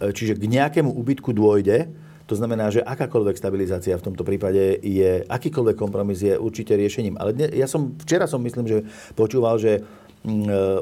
[0.02, 1.86] e, čiže k nejakému úbytku dôjde,
[2.26, 7.18] to znamená, že akákoľvek stabilizácia v tomto prípade je, akýkoľvek kompromis je určite riešením.
[7.18, 8.78] Ale dne, ja som, včera som myslím, že
[9.18, 9.82] počúval, že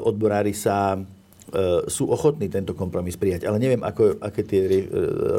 [0.03, 0.99] odborári sa e,
[1.87, 3.47] sú ochotní tento kompromis prijať.
[3.47, 4.85] Ale neviem, ako, aké tie e,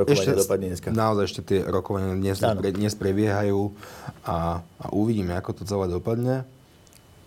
[0.04, 0.88] rokovania ešte, dopadne dneska.
[0.88, 3.76] Naozaj ešte tie rokovania dnes, pre, dnes prebiehajú
[4.24, 6.48] a, a uvidíme, ako to celé dopadne.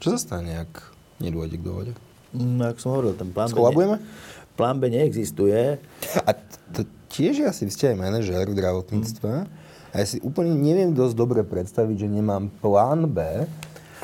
[0.01, 1.93] Čo sa stane, ak nedôjde k dohode?
[2.33, 3.97] No, ako som hovoril, ten plán Skolabujeme?
[3.97, 5.77] B, ne, plán B neexistuje.
[6.25, 6.31] A
[6.73, 6.81] to
[7.13, 9.31] tiež asi, vy ste aj manažer v zdravotníctve.
[9.45, 9.61] Mm.
[9.93, 13.45] A ja si úplne neviem dosť dobre predstaviť, že nemám plán B,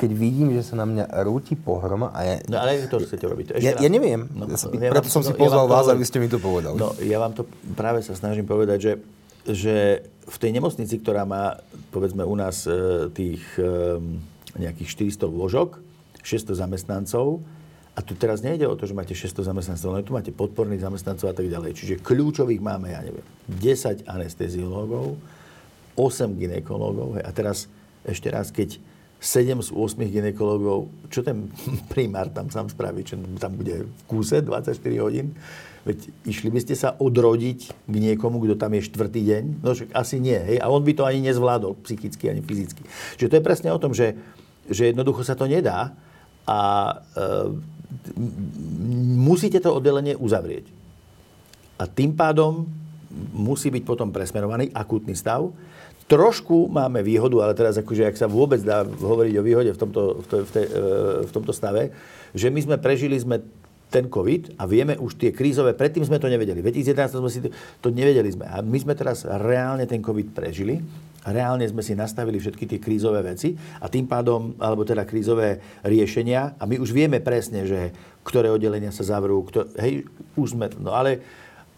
[0.00, 2.34] keď vidím, že sa na mňa rúti pohroma a ja...
[2.48, 3.60] No ale to chcete robiť.
[3.60, 4.24] Ešte ja, ja neviem.
[4.32, 6.80] No, ja preto som si pozval ja vás, aby ste mi to povedali.
[6.80, 7.44] No, ja vám to
[7.76, 8.92] práve sa snažím povedať, že,
[9.44, 9.76] že
[10.24, 11.60] v tej nemocnici, ktorá má,
[11.92, 13.44] povedzme u nás, e, tých
[14.56, 15.76] nejakých 400 lôžok,
[16.24, 17.44] 600 zamestnancov,
[17.90, 21.26] a tu teraz nejde o to, že máte 600 zamestnancov, ale tu máte podporných zamestnancov
[21.28, 21.76] a tak ďalej.
[21.76, 25.20] Čiže kľúčových máme, ja neviem, 10 anesteziológov,
[25.98, 27.20] 8 ginekológov.
[27.20, 27.68] A teraz
[28.06, 28.80] ešte raz, keď
[29.20, 31.52] 7 z 8 ginekologov, čo ten
[31.92, 35.36] primár tam sám spraví, čo tam bude v kúse 24 hodín?
[35.80, 39.44] Veď išli by ste sa odrodiť k niekomu, kto tam je štvrtý deň?
[39.64, 40.60] No však asi nie, hej?
[40.60, 42.84] A on by to ani nezvládol psychicky, ani fyzicky.
[43.16, 44.12] Čiže to je presne o tom, že,
[44.68, 45.96] že jednoducho sa to nedá
[46.44, 46.58] a
[47.16, 47.24] e,
[49.16, 50.68] musíte to oddelenie uzavrieť.
[51.80, 52.68] A tým pádom
[53.32, 55.48] musí byť potom presmerovaný akútny stav
[56.10, 60.18] Trošku máme výhodu, ale teraz akože, ak sa vôbec dá hovoriť o výhode v tomto,
[60.18, 60.80] v, to, v, te, e,
[61.22, 61.94] v tomto stave,
[62.34, 63.38] že my sme prežili sme
[63.94, 66.62] ten COVID a vieme už tie krízové, predtým sme to nevedeli.
[66.62, 68.42] V 2011 sme si to, to nevedeli sme.
[68.50, 70.82] A my sme teraz reálne ten COVID prežili.
[71.22, 76.58] Reálne sme si nastavili všetky tie krízové veci a tým pádom, alebo teda krízové riešenia
[76.58, 77.94] a my už vieme presne, že
[78.26, 81.22] ktoré oddelenia sa zavrú, kto, hej, už sme, no ale,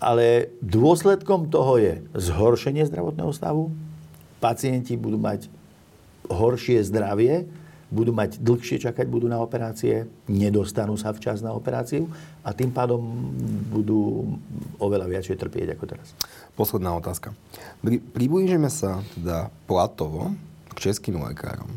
[0.00, 3.74] ale dôsledkom toho je zhoršenie zdravotného stavu,
[4.42, 5.46] pacienti budú mať
[6.26, 7.46] horšie zdravie,
[7.92, 12.10] budú mať dlhšie čakať, budú na operácie, nedostanú sa včas na operáciu
[12.42, 12.98] a tým pádom
[13.70, 14.34] budú
[14.82, 16.16] oveľa viacej trpieť ako teraz.
[16.58, 17.36] Posledná otázka.
[18.16, 20.34] Priblížime sa teda platovo
[20.72, 21.68] k českým lekárom.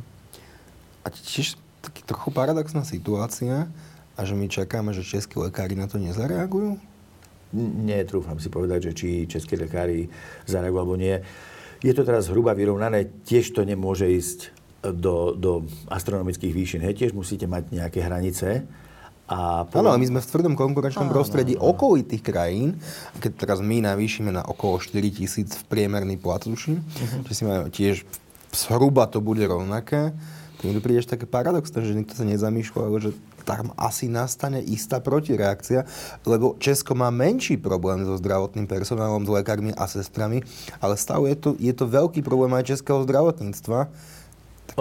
[1.04, 3.70] A tiež taký trochu paradoxná situácia
[4.16, 6.80] a že my čakáme, že českí lekári na to nezareagujú?
[7.56, 10.12] netrúfam si povedať, že či českí lekári
[10.44, 11.16] zareagujú alebo nie.
[11.84, 14.40] Je to teraz hruba vyrovnané, tiež to nemôže ísť
[14.94, 15.52] do, do
[15.90, 16.82] astronomických výšin.
[16.86, 18.68] Hej, tiež musíte mať nejaké hranice.
[19.26, 21.74] A Áno, ale my sme v tvrdom konkurenčnom prostredí áno.
[21.74, 22.78] okolitých krajín.
[23.18, 27.26] Keď teraz my navýšime na okolo 4 tisíc v priemerný plat, tuším, uh-huh.
[27.26, 28.06] že si majú tiež
[28.54, 30.14] zhruba to bude rovnaké,
[30.56, 33.12] tak mi to príde také paradoxné, že nikto sa nezamýšľa, že
[33.46, 35.86] tam asi nastane istá protireakcia,
[36.26, 40.42] lebo Česko má menší problém so zdravotným personálom, s lekármi a sestrami,
[40.82, 43.80] ale stále je to, je to veľký problém aj českého zdravotníctva.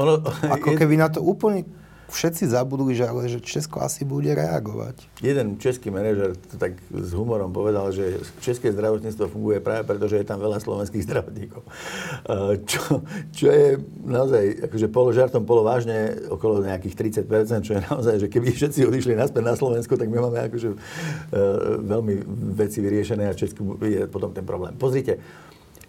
[0.00, 0.14] Ono,
[0.48, 0.78] ako je...
[0.80, 1.68] keby na to úplne
[2.14, 5.02] všetci zabudli, že, ale, že Česko asi bude reagovať.
[5.18, 10.26] Jeden český manažer tak s humorom povedal, že české zdravotníctvo funguje práve preto, že je
[10.30, 11.62] tam veľa slovenských zdravotníkov.
[12.70, 13.02] Čo,
[13.34, 18.28] čo je naozaj akože polo žartom, polo vážne okolo nejakých 30%, čo je naozaj, že
[18.30, 20.78] keby všetci odišli naspäť na Slovensko, tak my máme akože uh,
[21.82, 22.14] veľmi
[22.54, 24.78] veci vyriešené a Česku je potom ten problém.
[24.78, 25.18] Pozrite,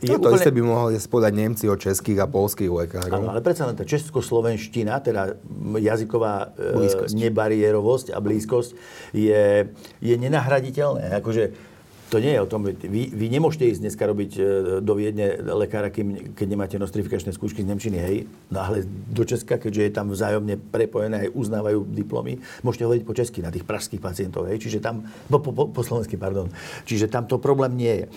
[0.04, 0.40] je no, to úplne...
[0.40, 3.16] isté by mohli spodať Nemci o českých a polských lekárov.
[3.16, 5.40] Áno, ale predsa len tá českoslovenština, teda
[5.80, 7.14] jazyková e, blízkosť.
[7.16, 8.72] nebariérovosť a blízkosť
[9.16, 9.72] je,
[10.04, 11.16] je nenahraditeľné.
[11.24, 11.76] Akože
[12.06, 14.42] to nie je o tom, vy, vy nemôžete ísť dneska robiť e,
[14.80, 18.30] do Viedne lekára, kým, keď nemáte nostrifikačné skúšky z Nemčiny, hej.
[18.54, 23.18] No ale do Česka, keďže je tam vzájomne prepojené, aj uznávajú diplomy, môžete hovoriť po
[23.18, 24.62] česky na tých pražských pacientov, hej.
[24.62, 26.54] Čiže tam, po, po, po slovensky, pardon.
[26.86, 28.08] Čiže tam to problém nie je.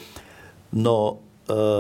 [0.77, 1.25] No,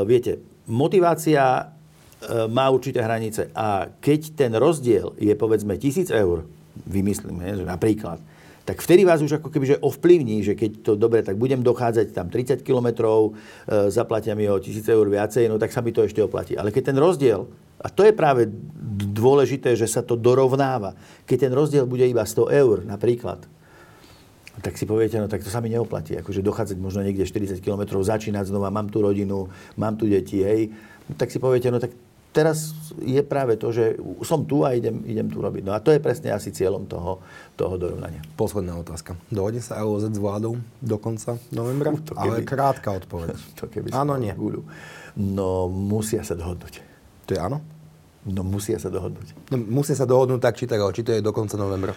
[0.09, 6.45] viete, motivácia uh, má určité hranice a keď ten rozdiel je povedzme tisíc eur,
[6.87, 8.21] vymyslím, že napríklad,
[8.69, 12.12] tak vtedy vás už ako keby že ovplyvní, že keď to dobre, tak budem dochádzať
[12.12, 16.05] tam 30 kilometrov, e, zaplatia mi o 1000 eur viacej, no tak sa mi to
[16.05, 16.53] ešte oplatí.
[16.53, 17.49] Ale keď ten rozdiel,
[17.81, 18.45] a to je práve
[19.16, 20.93] dôležité, že sa to dorovnáva,
[21.25, 23.49] keď ten rozdiel bude iba 100 eur napríklad,
[24.63, 26.19] tak si poviete, no tak to sa mi neoplatí.
[26.19, 30.73] Akože dochádzať možno niekde 40 km, začínať znova, mám tu rodinu, mám tu deti, hej.
[31.09, 31.95] No, tak si poviete, no tak
[32.33, 35.63] teraz je práve to, že som tu a idem, idem tu robiť.
[35.65, 37.19] No a to je presne asi cieľom toho,
[37.59, 38.23] toho dorovnania.
[38.37, 39.17] Posledná otázka.
[39.33, 41.91] Dohodne sa LOZ s vládou do konca novembra?
[42.09, 43.37] To keby, Ale krátka odpoveď.
[43.59, 44.33] To keby áno, nie.
[44.33, 44.63] Guľu.
[45.19, 46.81] No musia sa dohodnúť.
[47.27, 47.59] To je áno?
[48.29, 49.35] No musia sa dohodnúť.
[49.51, 51.97] No, musia sa dohodnúť tak, či tak, či to je do konca novembra.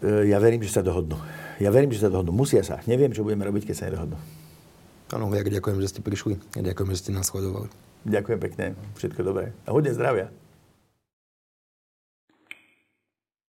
[0.00, 1.18] E, ja verím, že sa dohodnú.
[1.60, 2.32] Ja verím, že sa dohodnú.
[2.32, 2.80] Musia sa.
[2.88, 4.16] Neviem, čo budeme robiť, keď sa nedohodnú.
[5.12, 6.40] Áno, ja ďakujem, že ste prišli.
[6.56, 7.68] Ďakujem, že ste nás sledovali.
[8.08, 8.64] Ďakujem pekne.
[8.96, 9.52] Všetko dobré.
[9.68, 10.32] A hodne zdravia.